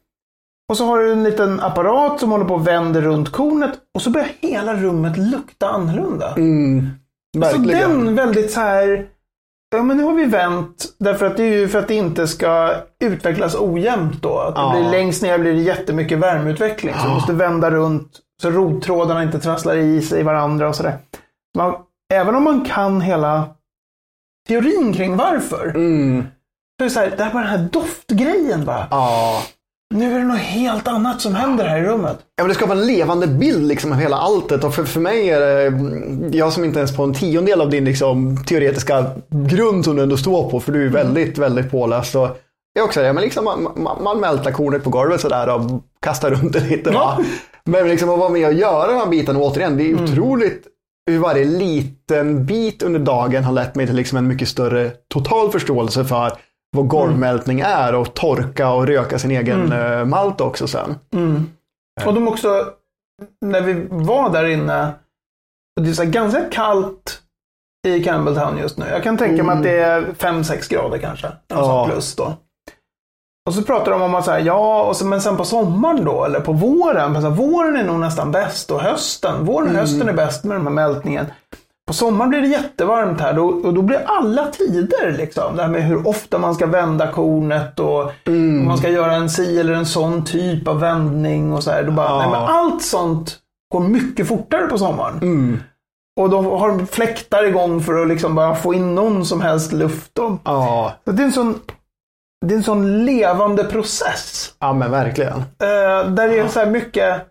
och 0.70 0.76
så 0.76 0.86
har 0.86 0.98
du 0.98 1.12
en 1.12 1.22
liten 1.24 1.60
apparat 1.60 2.20
som 2.20 2.30
håller 2.30 2.44
på 2.44 2.54
och 2.54 2.66
vänder 2.66 3.00
runt 3.02 3.32
kornet 3.32 3.72
och 3.94 4.02
så 4.02 4.10
börjar 4.10 4.28
hela 4.40 4.74
rummet 4.74 5.16
lukta 5.16 5.68
annorlunda. 5.68 6.34
Mm, 6.36 6.90
Så 7.34 7.40
verkligen. 7.40 8.04
den 8.04 8.14
väldigt 8.14 8.52
så 8.52 8.60
här 8.60 9.06
ja, 9.76 9.82
men 9.82 9.96
nu 9.96 10.02
har 10.02 10.12
vi 10.14 10.24
vänt. 10.24 10.84
Därför 10.98 11.26
att 11.26 11.36
det 11.36 11.42
är 11.44 11.52
ju 11.58 11.68
för 11.68 11.78
att 11.78 11.88
det 11.88 11.94
inte 11.94 12.26
ska 12.26 12.74
utvecklas 13.04 13.54
ojämnt 13.54 14.22
då. 14.22 14.38
Att 14.38 14.54
det 14.54 14.60
Ja. 14.60 14.70
blir, 14.80 14.90
längst 14.90 15.22
ner 15.22 15.38
blir 15.38 15.52
det 15.52 15.60
jättemycket 15.60 16.18
värmeutveckling. 16.18 16.94
Så 16.94 17.06
du 17.06 17.14
måste 17.14 17.32
vända 17.32 17.70
runt 17.70 18.20
så 18.42 18.50
rottrådarna 18.50 19.22
inte 19.22 19.38
trasslar 19.40 19.76
i 19.76 20.02
sig 20.02 20.22
varandra 20.22 20.68
och 20.68 20.76
sådär. 20.76 20.98
Man, 21.56 21.74
även 22.12 22.34
om 22.34 22.44
man 22.44 22.64
kan 22.64 23.00
hela 23.00 23.48
teorin 24.48 24.92
kring 24.92 25.16
varför. 25.16 25.68
Mm. 25.68 26.24
Så 26.78 26.84
är 26.84 26.88
det, 26.88 26.90
så 26.90 27.00
här, 27.00 27.14
det 27.16 27.24
här 27.24 27.32
bara 27.32 27.42
den 27.42 27.50
här 27.60 27.68
doftgrejen 27.72 28.64
bara. 28.64 28.86
Ja. 28.90 29.42
Nu 29.94 30.14
är 30.14 30.18
det 30.18 30.24
något 30.24 30.38
helt 30.38 30.88
annat 30.88 31.20
som 31.20 31.34
händer 31.34 31.64
här 31.64 31.78
i 31.78 31.82
rummet. 31.82 32.18
Ja, 32.36 32.44
men 32.44 32.48
det 32.48 32.54
skapar 32.54 32.76
en 32.76 32.86
levande 32.86 33.26
bild 33.26 33.68
liksom 33.68 33.92
av 33.92 33.98
hela 33.98 34.16
alltet 34.16 34.64
och 34.64 34.74
för, 34.74 34.84
för 34.84 35.00
mig 35.00 35.30
är 35.30 35.40
det, 35.40 36.38
jag 36.38 36.52
som 36.52 36.64
inte 36.64 36.78
ens 36.78 36.96
på 36.96 37.02
en 37.02 37.14
tiondel 37.14 37.60
av 37.60 37.70
din 37.70 37.84
liksom, 37.84 38.44
teoretiska 38.44 39.06
grund 39.30 39.84
som 39.84 39.96
du 39.96 40.02
ändå 40.02 40.16
står 40.16 40.50
på, 40.50 40.60
för 40.60 40.72
du 40.72 40.86
är 40.86 40.90
väldigt, 40.90 41.38
väldigt 41.38 41.70
påläst. 41.70 42.14
Och 42.14 42.28
jag 42.74 42.84
också 42.84 43.02
det, 43.02 43.12
men 43.12 43.22
liksom, 43.22 43.44
man, 43.44 43.68
man, 43.76 44.02
man 44.02 44.20
mältar 44.20 44.52
kornet 44.52 44.84
på 44.84 44.90
golvet 44.90 45.20
sådär 45.20 45.54
och 45.54 45.82
kastar 46.02 46.30
runt 46.30 46.52
det 46.52 46.60
lite. 46.60 46.90
Va? 46.90 47.18
Men 47.64 47.88
liksom 47.88 48.10
att 48.10 48.18
vara 48.18 48.28
med 48.28 48.46
och 48.46 48.54
göra 48.54 48.86
de 48.92 48.98
här 48.98 49.06
bitarna, 49.06 49.38
och 49.38 49.44
återigen, 49.44 49.76
det 49.76 49.90
är 49.90 50.02
otroligt 50.02 50.66
hur 51.10 51.18
varje 51.18 51.44
liten 51.44 52.46
bit 52.46 52.82
under 52.82 53.00
dagen 53.00 53.44
har 53.44 53.52
lett 53.52 53.74
mig 53.74 53.86
till 53.86 53.96
liksom 53.96 54.18
en 54.18 54.28
mycket 54.28 54.48
större 54.48 54.90
total 55.14 55.50
förståelse 55.50 56.04
för 56.04 56.32
vad 56.74 56.88
golvmältning 56.88 57.60
är 57.60 57.94
och 57.94 58.14
torka 58.14 58.70
och 58.70 58.86
röka 58.86 59.18
sin 59.18 59.30
egen 59.30 59.72
eh, 59.72 60.04
malt 60.04 60.40
också 60.40 60.66
sen. 60.68 60.94
Och 62.06 62.14
de 62.14 62.28
också, 62.28 62.64
när 63.46 63.60
vi 63.60 63.86
var 63.90 64.30
där 64.30 64.44
inne, 64.44 64.92
det 65.80 65.88
är 65.90 65.92
så 65.92 66.04
ganska 66.04 66.40
kallt 66.50 67.20
i 67.86 68.04
Campbelltown 68.04 68.58
just 68.58 68.78
nu. 68.78 68.86
Jag 68.90 69.02
kan 69.02 69.16
tänka 69.18 69.42
mig 69.42 69.56
att 69.56 69.62
det 69.62 69.78
är 69.78 70.02
5-6 70.02 70.70
grader 70.70 70.98
kanske. 70.98 71.26
Något 71.26 71.38
Ja. 71.48 71.86
plus 71.90 72.16
då. 72.16 72.32
Och 73.48 73.54
så 73.54 73.62
pratar 73.62 73.92
de 73.92 74.02
om 74.02 74.14
att 74.14 74.24
så 74.24 74.30
här, 74.30 74.40
ja, 74.40 74.82
och 74.82 74.96
så, 74.96 75.06
men 75.06 75.20
sen 75.20 75.36
på 75.36 75.44
sommaren 75.44 76.04
då, 76.04 76.24
eller 76.24 76.40
på 76.40 76.52
våren. 76.52 77.14
Så 77.14 77.20
här, 77.20 77.30
våren 77.36 77.76
är 77.76 77.84
nog 77.84 78.00
nästan 78.00 78.30
bäst 78.32 78.70
och 78.70 78.80
hösten. 78.80 79.44
Våren 79.44 79.68
och 79.68 79.74
hösten 79.74 80.08
är 80.08 80.12
bäst 80.12 80.44
med 80.44 80.56
den 80.56 80.66
här 80.66 80.72
mältningen. 80.74 81.26
På 81.86 81.92
sommaren 81.94 82.30
blir 82.30 82.40
det 82.40 82.46
jättevarmt 82.48 83.20
här 83.20 83.32
då, 83.32 83.44
och 83.46 83.74
då 83.74 83.82
blir 83.82 84.02
alla 84.06 84.46
tider 84.46 85.12
liksom. 85.12 85.56
Det 85.56 85.62
här 85.62 85.68
med 85.70 85.82
hur 85.84 86.08
ofta 86.08 86.38
man 86.38 86.54
ska 86.54 86.66
vända 86.66 87.12
kornet 87.12 87.80
och 87.80 88.12
om 88.26 88.64
man 88.66 88.78
ska 88.78 88.88
göra 88.88 89.12
en 89.14 89.30
si 89.30 89.60
eller 89.60 89.72
en 89.72 89.86
sån 89.86 90.24
typ 90.24 90.68
av 90.68 90.80
vändning 90.80 91.52
och 91.52 91.62
så 91.64 91.70
här. 91.70 91.82
Då 91.82 91.92
bara, 91.92 92.06
Ja. 92.08 92.18
nej, 92.18 92.28
men 92.30 92.40
allt 92.40 92.82
sånt 92.82 93.38
går 93.72 93.80
mycket 93.80 94.28
fortare 94.28 94.66
på 94.66 94.78
sommaren. 94.78 95.18
Och 96.20 96.30
då 96.30 96.56
har 96.58 96.68
de 96.68 96.86
fläktar 96.86 97.44
igång 97.44 97.80
för 97.80 98.02
att 98.02 98.08
liksom 98.08 98.34
bara 98.34 98.54
få 98.54 98.74
in 98.74 98.94
någon 98.94 99.24
som 99.26 99.40
helst 99.40 99.72
luft. 99.72 100.18
Och, 100.18 100.32
Ja, 100.44 100.92
så 101.04 101.12
det, 101.12 101.22
är 101.22 101.26
en 101.26 101.32
sån, 101.32 101.60
det 102.46 102.54
är 102.54 102.58
en 102.58 102.64
sån 102.64 103.04
levande 103.04 103.64
process. 103.64 104.54
ja 104.60 104.72
men 104.72 104.90
verkligen. 104.90 105.38
Eh, 105.38 106.08
där 106.10 106.28
det 106.28 106.38
är 106.38 106.48
så 106.48 106.58
här 106.60 106.66
mycket, 106.70 107.26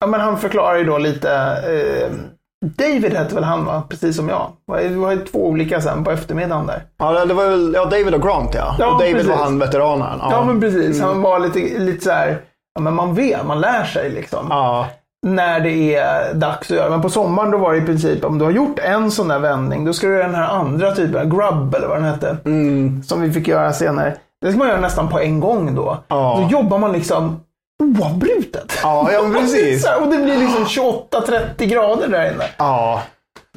ja 0.00 0.06
men 0.06 0.20
han 0.20 0.38
förklarar 0.38 0.76
ju 0.78 0.84
då 0.84 0.98
lite, 0.98 1.32
eh, 1.36 2.12
David 2.76 3.14
hette 3.14 3.34
väl 3.34 3.44
han 3.44 3.64
va? 3.64 3.82
Precis 3.88 4.16
som 4.16 4.28
jag. 4.28 4.50
Det 4.82 4.88
var 4.88 5.12
ju 5.12 5.24
två 5.24 5.46
olika 5.46 5.80
sen 5.80 6.04
på 6.04 6.10
eftermiddagen 6.10 6.66
där. 6.66 6.82
Ja, 6.98 7.24
det 7.24 7.34
var 7.34 7.48
väl 7.48 7.72
ja, 7.74 7.84
David 7.84 8.14
och 8.14 8.22
Grant 8.22 8.54
ja. 8.54 8.76
Ja, 8.78 8.86
och 8.86 8.98
David 8.98 9.14
precis. 9.14 9.30
var 9.30 9.36
han 9.36 9.58
veteranen. 9.58 10.18
Ja, 10.30 10.44
men 10.44 10.60
precis. 10.60 11.00
Han 11.00 11.22
var 11.22 11.38
lite, 11.38 11.78
lite 11.78 12.04
så 12.04 12.10
här, 12.10 12.38
ja 12.74 12.80
men 12.80 12.94
man 12.94 13.14
vet, 13.14 13.46
man 13.46 13.60
lär 13.60 13.84
sig 13.84 14.10
liksom. 14.10 14.46
ja. 14.50 14.86
När 15.26 15.60
det 15.60 15.94
är 15.94 16.34
dags 16.34 16.70
att 16.70 16.76
göra. 16.76 16.90
Men 16.90 17.02
på 17.02 17.10
sommaren 17.10 17.50
då 17.50 17.58
var 17.58 17.72
det 17.72 17.78
i 17.78 17.86
princip, 17.86 18.24
om 18.24 18.38
du 18.38 18.44
har 18.44 18.52
gjort 18.52 18.78
en 18.78 19.10
sån 19.10 19.28
där 19.28 19.38
vändning, 19.38 19.84
då 19.84 19.92
ska 19.92 20.06
du 20.06 20.12
göra 20.12 20.26
den 20.26 20.34
här 20.34 20.48
andra 20.48 20.94
typen, 20.94 21.30
grubb 21.30 21.74
eller 21.74 21.88
vad 21.88 21.96
den 21.96 22.04
hette. 22.04 22.36
Som 23.06 23.20
vi 23.20 23.32
fick 23.32 23.48
göra 23.48 23.72
senare. 23.72 24.14
Det 24.40 24.48
ska 24.50 24.58
man 24.58 24.68
göra 24.68 24.80
nästan 24.80 25.08
på 25.08 25.20
en 25.20 25.40
gång 25.40 25.74
då. 25.74 25.98
Ja. 26.08 26.38
Då 26.42 26.48
jobbar 26.58 26.78
man 26.78 26.92
liksom 26.92 27.40
oavbrutet. 27.82 28.78
Ja, 28.82 29.12
ja, 29.12 29.30
precis. 29.40 29.86
Och 30.00 30.08
det 30.10 30.16
blir 30.18 30.38
liksom 30.38 30.64
28-30 30.64 31.64
grader 31.64 32.08
där 32.08 32.32
inne. 32.32 32.44
Ja, 32.58 33.02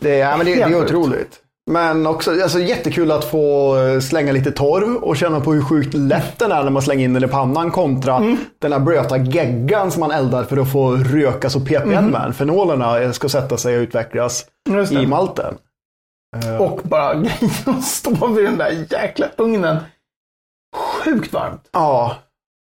det, 0.02 0.16
ja, 0.18 0.38
men 0.38 0.46
det, 0.46 0.56
det 0.56 0.62
är 0.62 0.84
otroligt. 0.84 1.40
Men 1.72 2.08
också 2.08 2.32
alltså, 2.32 2.60
jättekul 2.60 3.12
att 3.12 3.26
få 3.26 3.78
eh, 3.78 4.00
slänga 4.00 4.32
lite 4.32 4.52
torv 4.52 4.96
och 4.96 5.18
känna 5.18 5.40
på 5.40 5.54
hur 5.54 5.62
sjukt 5.62 5.94
lätt 5.94 6.40
den 6.40 6.52
är 6.52 6.64
när 6.64 6.70
man 6.72 6.82
slänger 6.82 7.06
in 7.06 7.14
den 7.14 7.24
i 7.24 7.28
pannan 7.28 7.72
kontra 7.72 8.16
Mm. 8.16 8.38
den 8.60 8.72
här 8.72 8.80
blöta 8.80 9.18
geggan 9.18 9.92
som 9.92 10.00
man 10.00 10.12
eldar 10.12 10.44
för 10.44 10.58
att 10.58 10.72
få 10.72 10.92
röka 10.96 11.50
så 11.50 11.60
ppm 11.60 12.06
med. 12.06 12.36
Fenolerna 12.36 13.14
ska 13.14 13.30
sätta 13.30 13.58
sig 13.58 13.78
och 13.78 13.82
utvecklas 13.82 14.46
Mm. 14.70 14.98
I 14.98 15.08
malten. 15.08 15.58
Och 16.60 16.80
bara 16.84 17.14
grejen 17.14 17.52
att 17.66 17.84
stå 17.84 18.28
vid 18.28 18.46
den 18.46 18.58
där 18.58 18.86
jäkla 18.90 19.26
ugnen. 19.38 19.78
Sjukt 21.04 21.34
varmt. 21.34 21.62
Ja, 21.72 22.16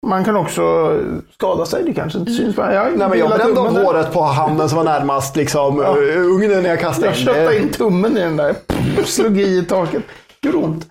Man 0.09 0.25
kan 0.25 0.37
också 0.37 0.95
skada 1.33 1.67
sig, 1.67 1.85
det 1.85 1.95
kanske 1.95 2.19
inte 2.19 2.33
syns. 2.33 2.57
Jag, 2.57 2.99
Nej, 2.99 3.09
men 3.09 3.19
jag 3.19 3.31
brände 3.31 3.61
av 3.61 3.83
håret 3.85 4.13
på 4.13 4.21
handen 4.23 4.69
som 4.69 4.77
var 4.77 4.85
närmast 4.85 5.37
liksom, 5.37 5.79
Ja. 5.79 5.97
ugnen 6.17 6.63
när 6.63 6.71
jag 6.71 6.81
kastade 6.81 7.07
Jag 7.07 7.17
in. 7.19 7.25
köttade 7.25 7.49
Det- 7.49 7.59
in 7.59 7.69
tummen 7.69 8.17
i 8.17 8.21
den 8.21 8.37
där. 8.37 8.55
Slog 9.05 9.39
i 9.41 9.65
taket. 9.65 10.03
Gjorde 10.43 10.59
ont. 10.59 10.87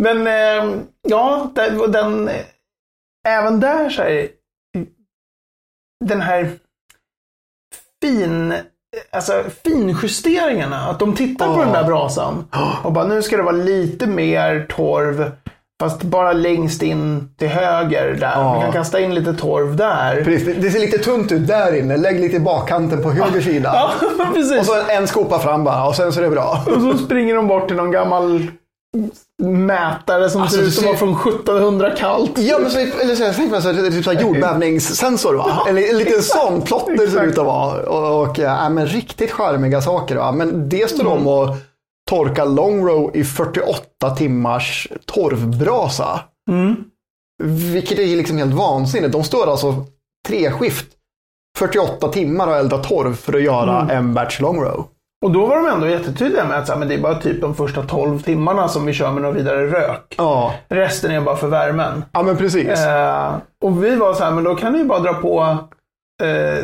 Men 0.00 0.26
eh, 0.26 0.74
ja, 1.08 1.50
den, 1.54 1.92
den, 1.92 2.30
även 3.28 3.60
där 3.60 3.90
så 3.90 4.02
är 4.02 4.28
den 6.04 6.20
här 6.20 6.50
fin, 8.02 8.54
alltså 9.10 9.44
finjusteringarna. 9.64 10.76
Att 10.90 10.98
de 10.98 11.14
tittar 11.16 11.46
på 11.46 11.60
Ja. 11.60 11.64
den 11.64 11.72
där 11.72 11.84
brasan 11.84 12.44
och 12.82 12.92
bara 12.92 13.06
nu 13.06 13.22
ska 13.22 13.36
det 13.36 13.42
vara 13.42 13.56
lite 13.56 14.06
mer 14.06 14.66
torv. 14.70 15.30
Fast 15.82 16.02
bara 16.02 16.32
längst 16.32 16.82
in 16.82 17.28
till 17.38 17.48
höger 17.48 18.16
där. 18.20 18.32
Ja. 18.34 18.42
Man 18.52 18.62
kan 18.62 18.72
kasta 18.72 19.00
in 19.00 19.14
lite 19.14 19.34
torv 19.34 19.76
där. 19.76 20.24
Precis, 20.24 20.56
det- 20.60 20.70
ser 20.70 20.78
lite 20.80 20.98
tunt 20.98 21.32
ut 21.32 21.46
där 21.46 21.74
inne. 21.78 21.96
Lägg 21.96 22.20
lite 22.20 22.36
i 22.36 22.40
bakkanten 22.40 23.02
på 23.02 23.10
höger 23.10 23.40
sida. 23.40 23.70
Ja, 24.18 24.24
precis. 24.34 24.58
Och 24.60 24.66
så 24.66 24.74
en 24.90 25.06
skopa 25.06 25.38
fram 25.38 25.64
bara 25.64 25.84
och 25.88 25.94
sen 25.94 26.12
så 26.12 26.20
är 26.20 26.24
det 26.24 26.30
bra. 26.30 26.64
Och 26.66 26.80
så 26.82 26.98
springer 27.04 27.34
de 27.34 27.48
bort 27.48 27.68
till 27.68 27.76
någon 27.76 27.90
gammal 27.90 28.46
mätare 29.42 30.30
som 30.30 30.42
Alltså, 30.42 30.56
ser 30.56 30.64
ut 30.66 30.74
som 30.74 30.86
var 30.86 30.94
från 30.94 31.12
1700 31.14 31.90
kallt. 31.90 32.38
Ja, 32.38 32.58
men 32.58 32.70
så, 32.70 32.78
eller 32.78 33.14
så, 33.14 33.32
tänk 33.36 33.50
mig 33.50 33.62
så, 33.62 33.72
det 33.72 33.86
är 33.86 33.90
typ 33.90 34.04
så 34.04 34.12
här 34.12 34.20
jordbävningssensor 34.22 35.34
va? 35.34 35.66
Eller 35.68 35.90
en 35.90 35.98
liten 35.98 36.22
sån 36.22 36.62
plotter 36.62 37.06
ser 37.10 37.22
ut 37.24 37.38
att 37.38 37.46
vara. 37.46 37.82
Och, 37.82 38.22
och 38.28 38.38
ja, 38.38 38.68
men 38.68 38.86
riktigt 38.86 39.32
charmiga 39.32 39.80
saker 39.82 40.16
va. 40.16 40.32
Men 40.32 40.68
det 40.68 40.90
står 40.90 41.04
de 41.04 41.26
och 41.26 41.48
torkar 42.12 42.46
long 42.46 42.86
row 42.88 43.10
i 43.16 43.24
48 43.24 44.10
timmars 44.16 44.88
torvbrasa. 45.06 46.20
Vilket 47.42 47.98
är 47.98 48.16
liksom 48.16 48.38
helt 48.38 48.54
vansinnigt. 48.54 49.12
De 49.12 49.24
står 49.24 49.50
alltså 49.50 49.74
treskift 50.28 50.86
48 51.58 52.08
timmar 52.08 52.46
och 52.46 52.56
eldar 52.56 52.78
torv 52.78 53.14
för 53.14 53.32
att 53.32 53.42
göra 53.42 53.88
en 53.90 54.14
batch 54.14 54.40
long 54.40 54.60
row. 54.60 54.84
Och 55.24 55.30
då 55.30 55.46
var 55.46 55.56
de 55.56 55.66
ändå 55.66 55.88
jättetydliga 55.88 56.44
med 56.44 56.58
att 56.58 56.66
så 56.66 56.72
här, 56.72 56.78
men 56.78 56.88
det 56.88 56.94
är 56.94 56.98
bara 57.02 57.14
typ 57.14 57.40
de 57.40 57.54
första 57.54 57.82
12 57.82 58.22
timmarna 58.22 58.68
som 58.68 58.86
vi 58.86 58.92
kör 58.92 59.12
med 59.12 59.22
någon 59.22 59.34
vidare 59.34 59.66
rök. 59.66 60.14
Ja, 60.18 60.54
Resten 60.68 61.10
är 61.10 61.20
bara 61.20 61.36
för 61.36 61.48
värmen. 61.48 62.04
ja 62.12 62.22
men 62.22 62.36
precis. 62.36 62.78
Eh, 62.80 63.34
och 63.64 63.84
vi 63.84 63.96
var 63.96 64.14
så 64.14 64.24
här, 64.24 64.30
men 64.30 64.44
då 64.44 64.54
kan 64.54 64.72
ni 64.72 64.78
ju 64.78 64.84
bara 64.84 65.00
dra 65.00 65.14
på 65.14 65.56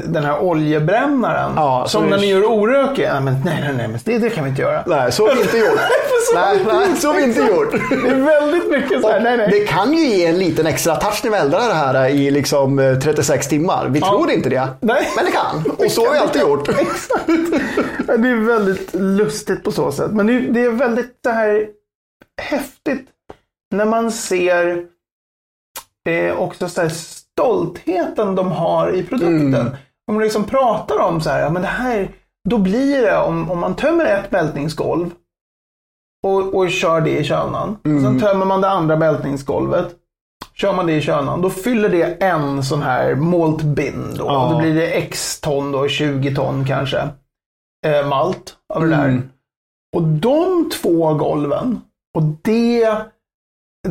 den 0.05 0.25
här 0.25 0.39
oljebrännaren. 0.43 1.53
Ja, 1.57 1.85
så 1.87 1.91
som 1.91 2.05
det- 2.05 2.11
när 2.11 2.19
ni 2.19 2.27
gör 2.27 2.45
orök. 2.45 2.99
Ja, 2.99 3.21
men 3.21 3.35
nej, 3.45 3.59
nej, 3.61 3.75
nej, 3.77 3.89
men 3.89 4.01
det, 4.05 4.19
det 4.19 4.31
kan 4.31 4.45
vi 4.45 4.51
inte 4.51 4.63
göra. 4.63 4.83
Nej, 4.87 5.13
så 5.13 5.29
har 5.29 5.35
vi 5.35 5.41
inte 5.43 5.59
gjort. 5.59 5.79
Så 6.33 6.35
nej, 6.41 6.65
nej, 6.67 6.97
så 6.97 7.09
har 7.09 7.15
vi 7.15 7.23
inte 7.23 7.41
gjort. 7.41 7.71
Det 7.91 8.09
är 8.09 8.15
väldigt 8.41 8.71
mycket 8.71 9.03
så 9.03 9.11
här, 9.11 9.21
nej, 9.21 9.37
nej. 9.37 9.49
Det 9.51 9.61
kan 9.67 9.93
ju 9.93 10.05
ge 10.07 10.27
en 10.27 10.39
liten 10.39 10.67
extra 10.67 10.97
touch 10.97 11.21
när 11.25 11.31
vi 11.31 11.37
eldar 11.37 11.69
det 11.69 11.75
här 11.75 12.09
i 12.09 12.31
liksom 12.31 12.79
eh, 12.79 12.99
36 12.99 13.49
timmar. 13.49 13.89
Vi 13.89 14.01
tror 14.01 14.31
inte 14.31 14.49
det. 14.49 14.69
Nej. 14.81 15.09
Men 15.17 15.25
det 15.25 15.31
kan. 15.31 15.65
Och 15.87 15.91
så 15.91 16.07
har 16.07 16.13
vi 16.13 16.19
alltid 16.19 16.41
gjort. 16.43 16.69
Exakt. 16.69 17.25
Ja, 18.09 18.17
Det 18.17 18.29
är 18.29 18.47
väldigt 18.47 18.95
lustigt 18.95 19.65
på 19.65 19.73
så 19.73 19.93
sätt. 19.93 20.11
Men 20.11 20.27
det 20.27 20.33
är, 20.33 20.41
det 20.41 20.69
väldigt 20.71 21.19
så 21.25 21.31
här 21.31 21.67
häftigt 22.43 23.07
när 23.75 23.85
man 23.85 24.13
ser 24.13 24.83
eh, 26.09 26.41
också 26.41 26.69
så 26.69 26.81
här 26.83 26.89
stoltheten 27.39 28.35
de 28.35 28.53
har 28.53 28.95
i 28.95 29.03
produkten. 29.03 29.77
Om 30.07 30.15
man 30.15 30.23
liksom 30.23 30.45
pratar 30.45 30.99
om 30.99 31.21
så 31.21 31.31
här, 31.31 31.41
ja 31.41 31.51
men 31.51 31.63
det 31.63 31.69
här, 31.69 32.11
då 32.49 32.59
blir 32.59 33.03
det 33.03 33.19
om, 33.19 33.51
om 33.51 33.59
man 33.59 33.77
tömmer 33.77 34.05
ett 34.05 34.31
bältningsgolv 34.31 35.11
och, 36.27 36.55
och 36.55 36.71
kör 36.71 37.01
det 37.01 37.19
i 37.19 37.25
könan. 37.25 37.71
Och 37.71 38.03
sen 38.03 38.21
tömmer 38.21 38.47
man 38.47 38.61
det 38.61 38.69
andra 38.69 38.97
bältningsgolvet. 38.97 39.95
Kör 40.55 40.73
man 40.73 40.87
det 40.87 40.93
i 40.93 41.01
könan, 41.01 41.43
då 41.43 41.51
fyller 41.51 41.89
det 41.89 42.23
en 42.23 42.63
sån 42.63 42.83
här 42.83 43.15
malt 43.15 43.63
bin. 43.63 44.15
Då. 44.17 44.25
Ja. 44.25 44.49
då 44.53 44.59
blir 44.59 44.75
det 44.75 44.87
x 44.87 45.41
ton, 45.41 45.73
då, 45.73 45.89
20 45.89 46.35
ton 46.35 46.65
kanske, 46.67 47.09
eh, 47.87 48.09
malt 48.09 48.57
av 48.75 48.83
det 48.83 48.89
där. 48.89 49.09
Mm. 49.09 49.29
Och 49.97 50.03
de 50.03 50.71
två 50.71 51.15
golven 51.15 51.81
och 52.17 52.23
det, 52.43 52.89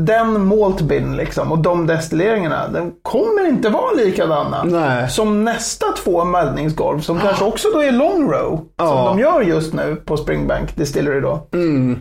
den 0.05 0.47
malt 0.47 0.81
bin 0.81 1.15
liksom 1.17 1.51
och 1.51 1.57
de 1.57 1.88
destilleringarna, 1.88 2.67
de 2.67 2.93
kommer 3.01 3.47
inte 3.47 3.69
vara 3.69 3.91
likadana 3.91 4.63
Nej. 4.63 5.10
som 5.10 5.43
nästa 5.43 5.86
två 6.03 6.25
mältningsgolv 6.25 6.99
som 6.99 7.19
kanske 7.19 7.45
också 7.45 7.67
då 7.73 7.79
är 7.83 7.91
long 7.91 8.31
row. 8.31 8.55
Som 8.57 8.65
Ja. 8.88 9.05
de 9.10 9.19
gör 9.19 9.41
just 9.41 9.73
nu 9.73 9.95
på 10.05 10.17
Springbank 10.17 10.75
Distillery 10.75 11.19
då. 11.21 11.47
Mm. 11.53 11.99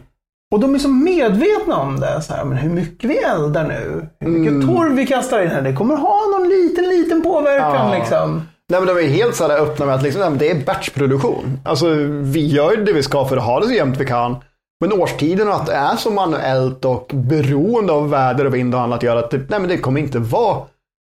Och 0.55 0.61
de 0.61 0.75
är 0.75 0.79
så 0.79 0.89
medvetna 0.89 1.77
om 1.77 2.01
det. 2.01 2.23
Så 2.23 2.35
här, 2.35 2.45
men 2.45 2.59
hur 2.59 2.71
mycket 2.71 3.11
vi 3.11 3.17
eldar 3.19 3.65
nu, 3.65 4.09
hur 4.21 4.29
mycket 4.29 4.53
Mm. 4.53 4.77
torv 4.77 4.93
vi 4.93 5.07
kastar 5.07 5.43
in 5.43 5.49
här, 5.49 5.63
det 5.63 5.73
kommer 5.73 5.97
ha 5.97 6.21
någon 6.39 6.49
liten, 6.49 6.89
liten 6.89 7.23
påverkan. 7.23 7.91
Ja. 7.93 7.99
Liksom. 7.99 8.43
Nej, 8.71 8.81
men 8.81 8.95
de 8.97 9.03
är 9.05 9.09
helt 9.09 9.35
så 9.35 9.45
öppna 9.53 9.87
med 9.87 9.95
att 9.95 10.03
liksom, 10.03 10.39
det 10.39 10.51
är 10.51 10.65
batchproduktion. 10.65 11.61
Alltså, 11.65 11.87
vi 12.23 12.47
gör 12.47 12.77
det 12.77 12.93
vi 12.93 13.03
ska 13.03 13.25
för 13.25 13.37
att 13.37 13.43
ha 13.43 13.61
det 13.61 13.67
så 13.67 13.73
jämnt 13.73 14.01
vi 14.01 14.07
kan. 14.07 14.37
Men 14.81 14.93
årstiden 14.93 15.49
och 15.49 15.55
att 15.55 15.67
det 15.67 15.75
är 15.75 15.97
så 15.97 16.11
manuellt 16.11 16.85
och 16.85 17.11
beroende 17.15 17.93
av 17.93 18.11
väder 18.11 18.45
och 18.45 18.55
vind 18.55 18.75
och 18.75 18.81
annat 18.81 19.03
gör 19.03 19.17
att 19.17 19.31
det, 19.31 19.37
nej, 19.37 19.61
men 19.61 19.69
det 19.69 19.79
kommer 19.79 20.01
inte 20.01 20.19
vara 20.19 20.63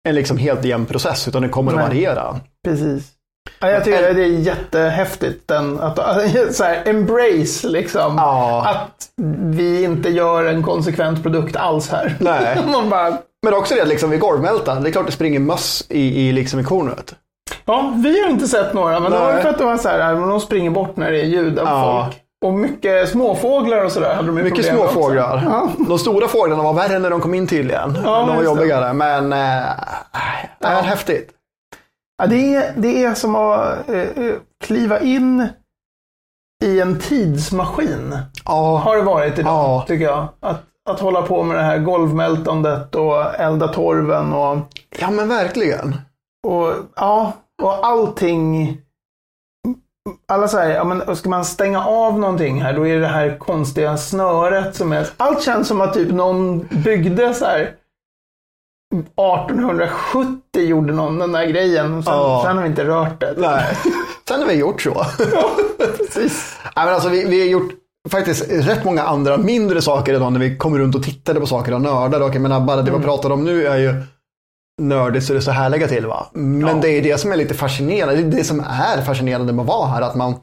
en 0.08 0.14
liksom 0.14 0.38
helt 0.38 0.64
jämn 0.64 0.86
process 0.86 1.28
utan 1.28 1.42
det 1.42 1.48
kommer 1.48 1.70
att 1.72 1.76
Nej. 1.78 1.86
variera. 1.86 2.40
Precis. 2.64 3.12
Ja, 3.58 3.70
jag 3.70 3.84
tycker 3.84 4.14
det 4.14 4.22
är 4.22 4.26
jättehäftigt. 4.26 5.48
Den, 5.48 5.80
att, 5.80 5.96
så 6.54 6.64
här, 6.64 6.82
embrace 6.88 7.68
liksom. 7.68 8.14
Ja. 8.16 8.64
Att 8.68 9.08
vi 9.56 9.82
inte 9.84 10.08
gör 10.10 10.44
en 10.44 10.62
konsekvent 10.62 11.22
produkt 11.22 11.56
alls 11.56 11.88
här. 11.90 12.14
Nej. 12.20 12.58
Man 12.72 12.90
bara, 12.90 13.18
Men 13.46 13.54
också 13.54 13.74
det 13.74 13.82
att 13.82 13.88
liksom 13.88 14.10
vid 14.10 14.20
golvmältan, 14.20 14.82
det 14.82 14.88
är 14.88 14.92
klart 14.92 15.06
det 15.06 15.12
springer 15.12 15.40
möss 15.40 15.84
i, 15.88 16.28
i, 16.28 16.32
liksom 16.32 16.60
i 16.60 16.64
kornet. 16.64 17.14
ja, 17.64 17.92
vi 18.04 18.22
har 18.22 18.30
inte 18.30 18.48
sett 18.48 18.74
några, 18.74 19.00
men 19.00 19.12
det 19.12 19.18
var 19.18 19.32
Nej. 19.32 19.42
för 19.42 19.48
att 19.50 19.58
det 19.58 19.64
var 19.64 19.76
så 19.76 19.88
här, 19.88 20.14
de 20.14 20.40
springer 20.40 20.70
bort 20.70 20.96
när 20.96 21.10
det 21.12 21.20
är 21.20 21.24
ljud 21.24 21.58
av 21.58 21.66
Ja. 21.66 22.04
folk. 22.04 22.22
Och 22.44 22.54
mycket 22.54 23.08
småfåglar 23.08 23.84
och 23.84 23.92
sådär 23.92 24.14
hade 24.14 24.28
de 24.28 24.34
Mycket 24.34 24.64
småfåglar. 24.64 25.42
Ja. 25.44 25.70
De 25.88 25.98
stora 25.98 26.28
fåglarna 26.28 26.62
var 26.62 26.72
värre 26.74 26.98
när 26.98 27.10
de 27.10 27.20
kom 27.20 27.34
in 27.34 27.46
tydligen. 27.46 27.98
Ja, 28.04 28.18
de 28.18 28.28
var 28.28 28.34
just 28.34 28.38
det. 28.38 28.44
jobbigare, 28.44 28.92
men 28.92 29.32
äh, 29.32 29.38
det 30.60 30.66
är 30.66 30.82
häftigt. 30.82 31.30
Ja, 32.18 32.26
det, 32.26 32.54
är, 32.54 32.72
det 32.76 33.04
är 33.04 33.14
som 33.14 33.36
att 33.36 33.88
eh, 33.88 33.96
eh, 34.00 34.34
kliva 34.64 35.00
in 35.00 35.48
i 36.64 36.80
en 36.80 36.98
tidsmaskin. 36.98 38.18
Ja, 38.44 38.76
Har 38.78 38.96
det 38.96 39.02
varit 39.02 39.38
idag, 39.38 39.52
Ja. 39.52 39.84
tycker 39.88 40.04
jag. 40.04 40.28
Att, 40.40 40.62
att 40.90 41.00
hålla 41.00 41.22
på 41.22 41.42
med 41.42 41.56
det 41.56 41.62
här 41.62 41.78
golvmältandet 41.78 42.94
och 42.94 43.34
elda 43.34 43.68
torven 43.68 44.32
och, 44.32 44.58
ja 44.98 45.10
men 45.10 45.28
verkligen. 45.28 45.96
och, 46.46 46.72
ja, 46.96 47.32
och 47.62 47.86
allting. 47.86 48.78
Alla 50.28 50.48
säger, 50.48 50.74
ja 50.76 50.84
men 50.84 51.16
ska 51.16 51.28
man 51.28 51.44
stänga 51.44 51.84
av 51.84 52.18
någonting 52.18 52.62
här, 52.62 52.72
då 52.72 52.86
är 52.86 52.94
det 52.94 53.00
det 53.00 53.06
här 53.06 53.38
konstiga 53.38 53.96
snöret 53.96 54.76
som 54.76 54.92
är... 54.92 55.06
Allt 55.16 55.42
känns 55.42 55.68
som 55.68 55.80
att 55.80 55.94
typ 55.94 56.12
någon 56.12 56.60
byggde 56.70 57.34
så 57.34 57.44
här 57.44 57.74
1870 58.94 60.62
gjorde 60.62 60.92
någon 60.92 61.18
den 61.18 61.32
där 61.32 61.46
grejen. 61.46 62.02
Sen, 62.02 62.12
Ja. 62.14 62.42
sen 62.46 62.56
har 62.56 62.62
vi 62.62 62.68
inte 62.68 62.84
rört 62.84 63.20
det. 63.20 63.34
Nej. 63.36 63.64
Sen 64.28 64.40
har 64.40 64.48
vi 64.48 64.54
gjort 64.54 64.82
så. 64.82 64.94
Precis. 65.98 66.56
Nej, 66.76 66.84
men 66.84 66.94
alltså, 66.94 67.08
vi, 67.08 67.24
vi 67.24 67.40
har 67.40 67.48
gjort 67.48 67.70
faktiskt 68.10 68.50
rätt 68.50 68.84
många 68.84 69.02
andra 69.02 69.36
mindre 69.36 69.82
saker 69.82 70.14
idag 70.14 70.32
när 70.32 70.40
vi 70.40 70.56
kommer 70.56 70.78
runt 70.78 70.94
och 70.94 71.02
tittade 71.02 71.40
på 71.40 71.46
saker 71.46 71.74
och 71.74 71.80
nördade. 71.80 72.24
Och 72.24 72.34
jag 72.34 72.42
menar, 72.42 72.60
bara 72.60 72.82
det 72.82 72.90
vi 72.90 72.98
pratar 73.04 73.30
om 73.30 73.44
nu 73.44 73.66
är 73.66 73.76
ju 73.76 73.94
nördigt 74.82 75.26
så 75.26 75.32
det 75.32 75.40
så 75.42 75.50
här 75.50 75.68
lägga 75.68 75.88
till. 75.88 76.06
Va? 76.06 76.26
Men 76.32 76.68
Ja. 76.68 76.74
det 76.82 76.88
är 76.88 77.02
det 77.02 77.18
som 77.20 77.32
är 77.32 77.36
lite 77.36 77.54
fascinerande. 77.54 78.16
Det 78.16 78.22
är 78.22 78.38
det 78.38 78.44
som 78.44 78.60
är 78.60 79.02
fascinerande 79.02 79.52
med 79.52 79.62
att 79.62 79.68
vara 79.68 79.86
här. 79.86 80.02
Att 80.02 80.14
man, 80.14 80.34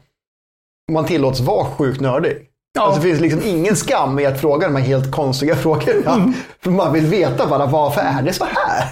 man 0.92 1.04
tillåts 1.04 1.40
vara 1.40 1.64
sjukt 1.64 2.00
nördig. 2.00 2.36
Ja. 2.74 2.82
Alltså, 2.82 3.00
det 3.00 3.08
finns 3.08 3.20
liksom 3.20 3.40
ingen 3.44 3.76
skam 3.76 4.18
i 4.18 4.26
att 4.26 4.40
fråga 4.40 4.66
de 4.68 4.76
här 4.76 4.82
helt 4.82 5.10
konstiga 5.12 5.56
frågorna. 5.62 6.32
För 6.60 6.70
man 6.70 6.92
vill 6.92 7.06
veta 7.06 7.46
bara 7.46 7.66
varför 7.66 8.00
är 8.00 8.22
det 8.22 8.32
så 8.32 8.44
här? 8.44 8.88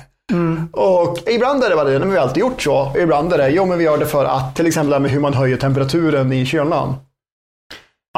Och 0.73 1.19
ibland 1.29 1.65
är 1.65 1.71
det 1.71 1.77
bara 1.77 1.89
det, 1.89 1.99
men 1.99 2.11
vi 2.11 2.17
har 2.17 2.23
alltid 2.23 2.41
gjort 2.41 2.63
så. 2.63 2.93
Ibland 2.99 3.33
är 3.33 3.39
det, 3.39 3.49
jo 3.49 3.65
men 3.67 3.79
vi 3.79 3.85
gör 3.85 3.99
det 3.99 4.07
för 4.07 4.25
att, 4.25 4.57
till 4.57 4.67
exempel 4.67 4.91
det 4.91 4.95
här 4.95 5.01
med 5.01 5.11
hur 5.11 5.21
man 5.21 5.35
höjer 5.35 5.57
temperaturen 5.57 6.33
i 6.33 6.47
kylan. 6.47 6.95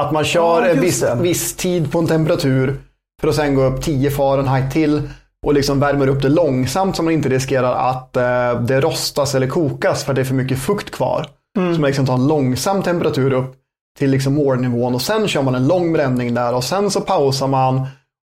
Att 0.00 0.12
man 0.12 0.24
kör 0.24 0.62
Ja, 0.62 0.68
en 0.68 0.80
viss, 0.80 1.04
viss 1.20 1.56
tid 1.56 1.92
på 1.92 1.98
en 1.98 2.06
temperatur 2.06 2.76
för 3.20 3.28
att 3.28 3.34
sen 3.34 3.54
gå 3.54 3.62
upp 3.62 3.82
10 3.82 4.10
Fahrenheit 4.10 4.72
till 4.72 5.02
och 5.44 5.54
liksom 5.54 5.80
värmer 5.80 6.08
upp 6.08 6.22
det 6.22 6.28
långsamt 6.28 6.96
så 6.96 7.02
man 7.02 7.12
inte 7.14 7.28
riskerar 7.28 7.74
att 7.90 8.16
eh, 8.16 8.60
det 8.60 8.80
rostas 8.80 9.34
eller 9.34 9.46
kokas 9.46 10.04
för 10.04 10.12
att 10.12 10.16
det 10.16 10.22
är 10.22 10.24
för 10.24 10.34
mycket 10.34 10.58
fukt 10.58 10.90
kvar. 10.90 11.26
Så 11.74 11.80
man 11.80 11.82
liksom 11.88 12.06
tar 12.06 12.14
en 12.14 12.26
långsam 12.26 12.82
temperatur 12.82 13.32
upp 13.32 13.54
till 13.98 14.10
liksom 14.10 14.34
målnivån 14.34 14.94
och 14.94 15.02
sen 15.02 15.28
kör 15.28 15.42
man 15.42 15.54
en 15.54 15.66
lång 15.66 15.92
bränning 15.92 16.34
där 16.34 16.54
och 16.54 16.64
sen 16.64 16.90
så 16.90 17.00
pausar 17.00 17.46
man 17.48 17.86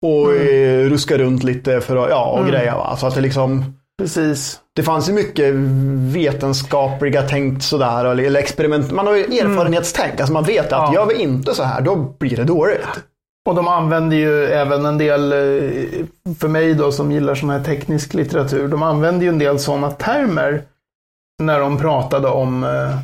och 0.07 0.35
eh, 0.35 0.89
ruskar 0.89 1.19
runt 1.19 1.43
lite 1.45 1.81
för 1.81 1.97
att, 1.97 2.11
ja, 2.11 2.39
och 2.41 2.47
greja 2.47 2.77
va. 2.77 2.97
Så 2.97 3.07
att 3.07 3.15
det 3.15 3.21
liksom, 3.21 3.65
Precis. 3.99 4.61
det 4.77 4.83
fanns 4.83 5.09
ju 5.09 5.13
mycket 5.13 5.55
vetenskapliga 6.15 7.23
tänkt 7.23 7.63
sådär, 7.65 8.05
eller 8.05 8.41
experiment. 8.41 8.93
Man 8.93 9.07
har 9.07 9.15
ju 9.15 9.23
erfarenhetstänk, 9.25 10.21
alltså 10.21 10.33
man 10.33 10.45
vet 10.45 10.65
att 10.67 10.71
Ja. 10.73 10.95
gör 10.95 11.07
vi 11.07 11.15
inte 11.15 11.55
så 11.55 11.63
här, 11.63 11.81
då 11.81 11.97
blir 11.97 12.37
det 12.37 12.45
dåligt. 12.45 12.87
Och 13.49 13.55
de 13.55 13.69
använder 13.69 14.17
ju 14.17 14.45
även 14.45 14.87
en 14.87 14.99
del, 14.99 15.33
eh, 15.33 16.05
för 16.39 16.49
mig 16.49 16.75
då 16.75 16.93
som 16.93 17.13
gillar 17.13 17.35
sån 17.35 17.51
här 17.51 17.65
teknisk 17.65 18.15
litteratur, 18.15 18.69
de 18.69 18.83
använder 18.83 19.23
ju 19.23 19.29
en 19.29 19.39
del 19.39 19.59
sådana 19.59 19.91
termer 19.91 20.63
när 21.43 21.61
de 21.61 21.79
pratade 21.79 22.29
om 22.29 22.65
eh, 22.65 22.99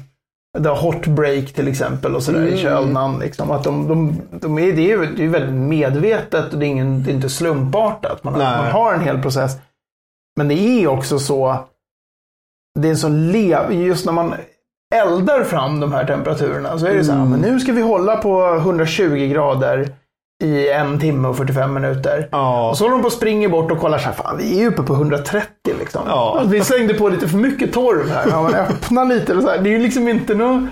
the 0.62 0.68
hot 0.68 1.06
break 1.06 1.52
till 1.52 1.68
exempel 1.68 2.14
och 2.16 2.22
sådär 2.22 2.40
i 2.42 2.48
Mm. 2.48 2.58
kölnan. 2.58 3.18
Liksom. 3.18 3.50
Att 3.50 3.64
de, 3.64 3.88
de, 3.88 4.20
de 4.40 4.58
är, 4.58 4.72
det 4.72 4.92
är 4.92 4.98
ju 4.98 5.06
det 5.16 5.24
är 5.24 5.28
väldigt 5.28 5.54
medvetet 5.54 6.52
och 6.52 6.58
det 6.58 6.66
är, 6.66 6.68
ingen, 6.68 7.02
det 7.02 7.10
är 7.10 7.14
inte 7.14 7.28
slumpartat. 7.30 8.24
Man, 8.24 8.32
Nej. 8.38 8.56
man 8.62 8.70
har 8.70 8.94
en 8.94 9.00
hel 9.00 9.22
process. 9.22 9.56
Men 10.36 10.48
det 10.48 10.54
är 10.54 10.86
också 10.88 11.18
så, 11.18 11.56
det 12.78 12.88
är 12.88 12.94
så 12.94 13.08
lev, 13.08 13.72
just 13.72 14.06
när 14.06 14.12
man 14.12 14.34
eldar 14.94 15.44
fram 15.44 15.80
de 15.80 15.92
här 15.92 16.04
temperaturerna 16.06 16.78
så 16.78 16.86
är 16.86 16.94
det 16.94 17.04
så 17.04 17.12
här, 17.12 17.18
Mm. 17.18 17.30
men 17.30 17.40
nu 17.40 17.60
ska 17.60 17.72
vi 17.72 17.82
hålla 17.82 18.16
på 18.16 18.54
120 18.54 19.26
grader 19.32 19.88
i 20.40 20.68
en 20.70 21.00
timme 21.00 21.28
och 21.28 21.36
45 21.36 21.74
minuter. 21.74 22.28
Ja. 22.32 22.70
Och 22.70 22.78
så 22.78 22.84
håller 22.84 22.96
de 22.96 23.02
på 23.02 23.06
och 23.06 23.12
springer 23.12 23.48
bort 23.48 23.70
och 23.70 23.78
kollar 23.80 23.98
så 23.98 24.04
här, 24.04 24.12
fan 24.12 24.36
vi 24.38 24.56
är 24.56 24.60
ju 24.60 24.68
uppe 24.68 24.82
på 24.82 24.92
130 24.94 25.48
liksom. 25.78 26.02
Ja. 26.06 26.34
Alltså, 26.38 26.48
vi 26.54 26.64
slängde 26.64 26.94
på 26.94 27.08
lite 27.08 27.28
för 27.28 27.36
mycket 27.38 27.72
torv 27.72 28.08
här. 28.10 28.26
Ja, 28.30 28.42
men 28.42 28.54
öppna 28.54 29.04
lite. 29.04 29.34
Och 29.34 29.42
så 29.42 29.48
här. 29.48 29.58
Det 29.58 29.68
är 29.70 29.72
ju 29.72 29.78
liksom 29.78 30.08
inte 30.08 30.34
något... 30.34 30.62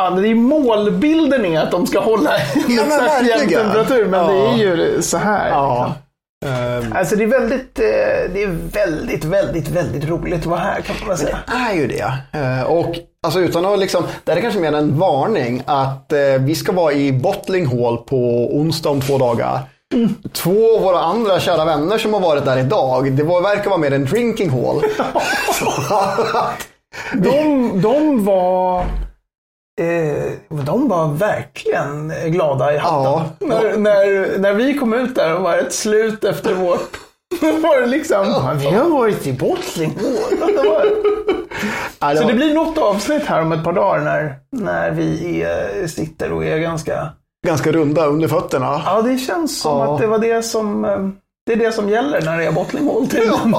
Ja, 0.00 0.10
det 0.10 0.28
är 0.28 0.34
målbilden 0.34 1.44
är 1.44 1.60
att 1.60 1.70
de 1.70 1.86
ska 1.86 2.00
hålla 2.00 2.30
en 2.38 2.62
Ja, 2.68 2.82
exakt 2.82 3.26
jämn 3.28 3.48
temperatur, 3.48 4.04
men 4.06 4.20
Ja. 4.20 4.26
det 4.28 4.38
är 4.38 4.56
ju 4.56 5.02
så 5.02 5.16
här. 5.18 5.48
Ja. 5.48 5.86
Liksom. 5.86 6.04
Ehm, 6.46 6.92
Alltså 6.96 7.16
det 7.16 7.24
är 7.24 7.28
väldigt, 7.28 7.78
eh, 7.78 7.84
det 8.34 8.42
är 8.42 8.58
väldigt, 8.72 9.24
väldigt, 9.24 9.68
väldigt 9.68 10.08
roligt 10.08 10.40
att 10.40 10.46
vara 10.46 10.60
här 10.60 10.80
kan 10.80 10.96
man 11.06 11.16
säga. 11.16 11.38
Det 11.46 11.72
är 11.72 11.74
ju 11.74 11.86
det. 11.86 12.12
Eh, 12.32 12.62
Och 12.62 12.94
alltså 13.26 13.40
utan 13.40 13.66
att 13.66 13.78
liksom, 13.78 14.04
det 14.24 14.32
här 14.32 14.38
är 14.38 14.42
kanske 14.42 14.60
mer 14.60 14.72
en 14.72 14.98
varning 14.98 15.62
att 15.66 16.12
eh, 16.12 16.18
vi 16.40 16.54
ska 16.54 16.72
vara 16.72 16.92
i 16.92 17.12
Bottling 17.12 17.66
Hall 17.66 17.96
på 17.96 18.48
onsdag 18.52 18.90
om 18.90 19.00
två 19.00 19.18
dagar. 19.18 19.60
Två 20.32 20.76
av 20.76 20.82
våra 20.82 21.00
andra 21.00 21.40
kära 21.40 21.64
vänner 21.64 21.98
som 21.98 22.12
har 22.12 22.20
varit 22.20 22.44
där 22.44 22.58
idag, 22.58 23.12
det 23.12 23.22
var, 23.22 23.42
verkar 23.42 23.70
vara 23.70 23.80
mer 23.80 23.92
en 23.92 24.04
drinking 24.04 24.50
hall. 24.50 24.82
De, 27.12 27.72
de 27.80 28.24
var... 28.24 28.80
Eh, 29.80 30.32
de 30.48 30.88
var 30.88 31.08
verkligen 31.14 32.12
glada 32.26 32.74
i 32.74 32.78
hatten. 32.78 33.02
Ja. 33.04 33.24
När, 33.38 33.76
när, 33.76 34.38
när 34.38 34.52
vi 34.52 34.74
kom 34.74 34.94
ut 34.94 35.14
där 35.14 35.34
och 35.34 35.42
var 35.42 35.58
ett 35.58 35.72
slut 35.72 36.24
efter 36.24 36.54
vårt... 36.54 37.00
var 37.40 37.80
det 37.80 37.86
liksom... 37.86 38.26
Ja, 38.26 38.54
vi 38.58 38.66
har 38.66 38.90
varit 38.90 39.26
i 39.26 39.32
Bottling. 39.32 39.98
Det 42.00 42.16
Så 42.16 42.24
det 42.28 42.34
blir 42.34 42.54
något 42.54 42.78
avsnitt 42.78 43.26
här 43.26 43.40
om 43.42 43.52
ett 43.52 43.64
par 43.64 43.72
dagar 43.72 44.00
när, 44.00 44.34
när 44.52 44.90
vi 44.90 45.42
eh, 45.80 45.86
sitter 45.86 46.32
och 46.32 46.44
är 46.44 46.58
ganska... 46.58 47.08
ganska 47.46 47.72
runda 47.72 48.06
under 48.06 48.28
fötterna. 48.28 48.82
Ja, 48.86 49.02
det 49.02 49.18
känns 49.18 49.60
som 49.60 49.78
Ja. 49.78 49.94
att 49.94 50.00
det 50.00 50.06
var 50.06 50.18
det 50.18 50.42
som... 50.42 50.84
Eh, 50.84 50.98
det 51.46 51.52
är 51.52 51.56
det 51.56 51.72
som 51.72 51.88
gäller 51.88 52.20
när 52.22 52.38
det 52.38 52.44
är 52.44 52.52
Bottling 52.52 52.86
Hall 52.88 53.06
tydligen. 53.08 53.54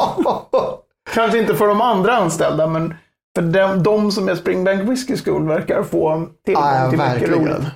Kanske 1.13 1.37
inte 1.39 1.55
för 1.55 1.67
de 1.67 1.81
andra 1.81 2.15
anställda, 2.17 2.67
men 2.67 2.93
för 3.35 3.41
de, 3.41 3.83
de 3.83 4.11
som 4.11 4.29
är 4.29 4.35
Springbank 4.35 4.89
Whiskey 4.89 5.17
School 5.17 5.47
verkar 5.47 5.83
få 5.83 6.25
tillgång 6.45 6.63
Ja, 6.65 6.89
till 6.89 6.99
mycket 6.99 7.29
roligt. 7.29 7.67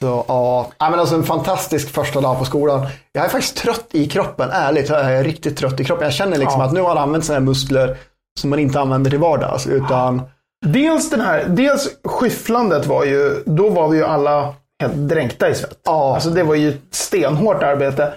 Så 0.00 0.24
ja, 0.28 0.66
ja 0.78 0.90
men 0.90 1.00
alltså 1.00 1.14
en 1.14 1.22
fantastisk 1.22 1.94
första 1.94 2.20
dag 2.20 2.38
på 2.38 2.44
skolan. 2.44 2.86
Jag 3.12 3.24
är 3.24 3.28
faktiskt 3.28 3.56
trött 3.56 3.86
i 3.92 4.06
kroppen, 4.08 4.50
ärligt. 4.52 4.88
Jag 4.88 5.00
är 5.12 5.24
riktigt 5.24 5.56
trött 5.56 5.80
i 5.80 5.84
kroppen. 5.84 6.04
Jag 6.04 6.14
känner 6.14 6.36
liksom 6.38 6.60
Ja. 6.60 6.66
att 6.66 6.72
nu 6.72 6.80
har 6.80 6.88
man 6.94 6.98
använt 6.98 7.28
här 7.28 7.40
muskler 7.40 7.96
som 8.40 8.50
man 8.50 8.58
inte 8.58 8.80
använder 8.80 9.10
till 9.10 9.18
vardags. 9.18 9.66
Utan 9.66 10.22
Dels, 10.66 11.10
den 11.10 11.20
här, 11.20 11.44
dels 11.48 11.88
skyfflandet 12.04 12.86
var 12.86 13.04
ju, 13.04 13.42
då 13.46 13.68
var 13.68 13.88
vi 13.88 13.98
ju 13.98 14.04
alla 14.04 14.54
helt 14.82 14.94
dränkta 14.94 15.48
i 15.50 15.54
svett. 15.54 15.78
Ja. 15.84 16.14
Alltså 16.14 16.30
det 16.30 16.42
var 16.42 16.54
ju 16.54 16.68
ett 16.68 16.80
stenhårt 16.90 17.62
arbete. 17.62 18.12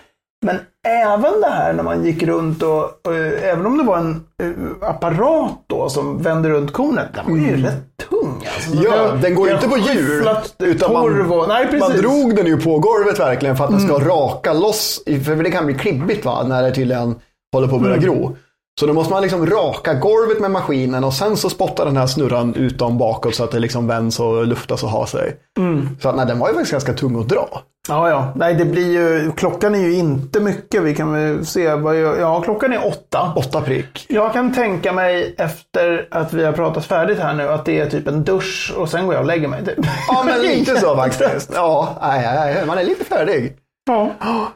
Men 0.46 0.58
även 0.88 1.42
det 1.42 1.48
här 1.50 1.74
när 1.74 1.84
man 1.84 2.06
gick 2.06 2.24
runt 2.24 2.64
och, 2.64 2.84
och 2.84 3.16
även 3.44 3.66
om 3.66 3.78
det 3.78 3.84
var 3.84 3.98
en 3.98 4.24
eh, 4.44 4.90
apparat 4.90 5.52
då 5.68 5.90
som 5.90 6.24
vände 6.24 6.50
runt 6.50 6.74
kornet, 6.74 7.08
den 7.16 7.26
var 7.26 7.48
ju 7.48 7.64
rätt 7.64 7.84
tung. 8.10 8.44
Alltså, 8.56 8.72
Så 8.72 8.78
Mm. 8.78 8.84
Ja, 8.92 9.12
det- 9.12 9.18
den 9.22 9.36
går 9.36 9.48
ju 9.48 9.54
inte 9.54 9.68
på 9.70 9.78
hjul, 9.78 10.30
utan 10.60 10.94
man- 10.94 11.32
och, 11.32 11.48
nej, 11.48 11.66
precis. 11.68 11.82
Mm. 11.82 11.92
man 11.94 11.98
drog 12.02 12.36
den 12.36 12.46
ju 12.46 12.62
på 12.62 12.80
golvet 12.80 13.20
verkligen 13.20 13.58
för 13.58 13.64
att 13.64 13.70
den 13.72 13.80
ska 13.80 14.00
raka 14.00 14.54
loss. 14.54 15.04
För 15.26 15.36
det 15.44 15.52
kan 15.52 15.66
bli 15.66 15.76
klibbigt 15.76 16.26
va, 16.26 16.44
när 16.44 16.64
det 16.64 16.72
tydligen 16.72 17.16
håller 17.54 17.68
på 17.68 17.76
att 17.76 17.82
börja 17.82 17.96
Mm. 17.96 18.06
gro. 18.06 18.36
Så 18.80 18.86
då 18.88 18.94
måste 18.94 19.14
man 19.14 19.22
liksom 19.22 19.46
raka 19.46 19.94
golvet 19.94 20.40
med 20.40 20.52
maskinen 20.52 21.04
och 21.04 21.14
sen 21.14 21.38
så 21.38 21.50
spottar 21.50 21.86
den 21.86 21.98
här 21.98 22.08
snurran 22.08 22.56
utom 22.56 22.98
bakåt 22.98 23.36
så 23.36 23.44
att 23.44 23.52
det 23.52 23.60
liksom 23.60 23.88
vänds 23.88 24.20
och 24.20 24.48
luftas 24.48 24.84
och 24.84 24.90
har 24.90 25.06
sig. 25.06 25.36
Så 26.02 26.10
att, 26.10 26.16
nej, 26.16 26.26
den 26.26 26.40
var 26.40 26.48
ju 26.48 26.54
faktiskt 26.54 26.72
ganska 26.72 26.94
tung 26.94 27.22
att 27.22 27.30
dra. 27.30 27.62
Ja, 27.90 28.10
ja. 28.10 28.32
Nej, 28.36 28.54
det 28.54 28.66
blir 28.66 28.92
ju, 28.92 29.32
klockan 29.32 29.76
är 29.76 29.80
ju 29.80 29.94
inte 29.94 30.40
mycket. 30.40 30.84
Vi 30.84 30.96
kan 30.96 31.14
väl 31.14 31.46
se. 31.46 31.74
Vad 31.74 31.96
jag, 31.96 32.20
ja, 32.20 32.42
klockan 32.42 32.74
är 32.74 32.88
åtta. 32.88 33.34
Åtta 33.36 33.62
prick. 33.62 34.06
Jag 34.10 34.34
kan 34.34 34.54
tänka 34.54 34.94
mig 34.94 35.36
efter 35.38 36.08
att 36.12 36.34
vi 36.34 36.46
har 36.46 36.52
pratat 36.52 36.86
färdigt 36.86 37.20
här 37.20 37.34
nu 37.34 37.50
att 37.50 37.66
det 37.66 37.80
är 37.80 37.90
typ 37.90 38.08
en 38.08 38.24
dusch 38.24 38.74
och 38.78 38.90
sen 38.90 39.06
går 39.06 39.14
jag 39.14 39.22
och 39.22 39.28
lägger 39.28 39.48
mig. 39.48 39.66
Typ. 39.66 39.86
Ja, 40.08 40.24
men 40.26 40.42
lite 40.42 40.80
så 40.80 40.96
faktiskt. 40.96 41.52
Ja, 41.56 41.98
nej, 42.02 42.22
nej, 42.36 42.66
man 42.66 42.78
är 42.78 42.84
lite 42.84 43.04
färdig. 43.06 43.58
Ja, 43.86 44.12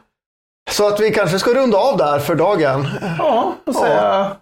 Så 0.70 0.88
att 0.88 1.00
vi 1.00 1.10
kanske 1.10 1.38
ska 1.38 1.54
runda 1.54 1.78
av 1.78 1.96
där 1.96 2.18
för 2.18 2.34
dagen. 2.34 2.86
ja 3.18 3.54
och 3.66 3.74
säga 3.74 4.36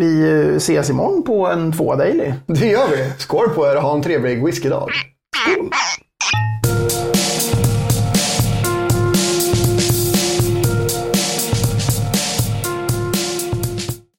vi 0.00 0.30
eh, 0.30 0.56
ses 0.56 0.90
imorgon 0.90 1.22
på 1.22 1.46
en 1.46 1.72
två 1.72 1.94
daily. 1.94 2.32
Det 2.46 2.66
gör 2.66 2.88
vi. 2.88 3.12
Skål 3.18 3.48
på 3.48 3.66
er 3.66 3.76
och 3.76 3.82
ha 3.82 3.94
en 3.94 4.02
trevlig 4.02 4.44
whiskydag. 4.44 4.90
Skål. 5.36 5.70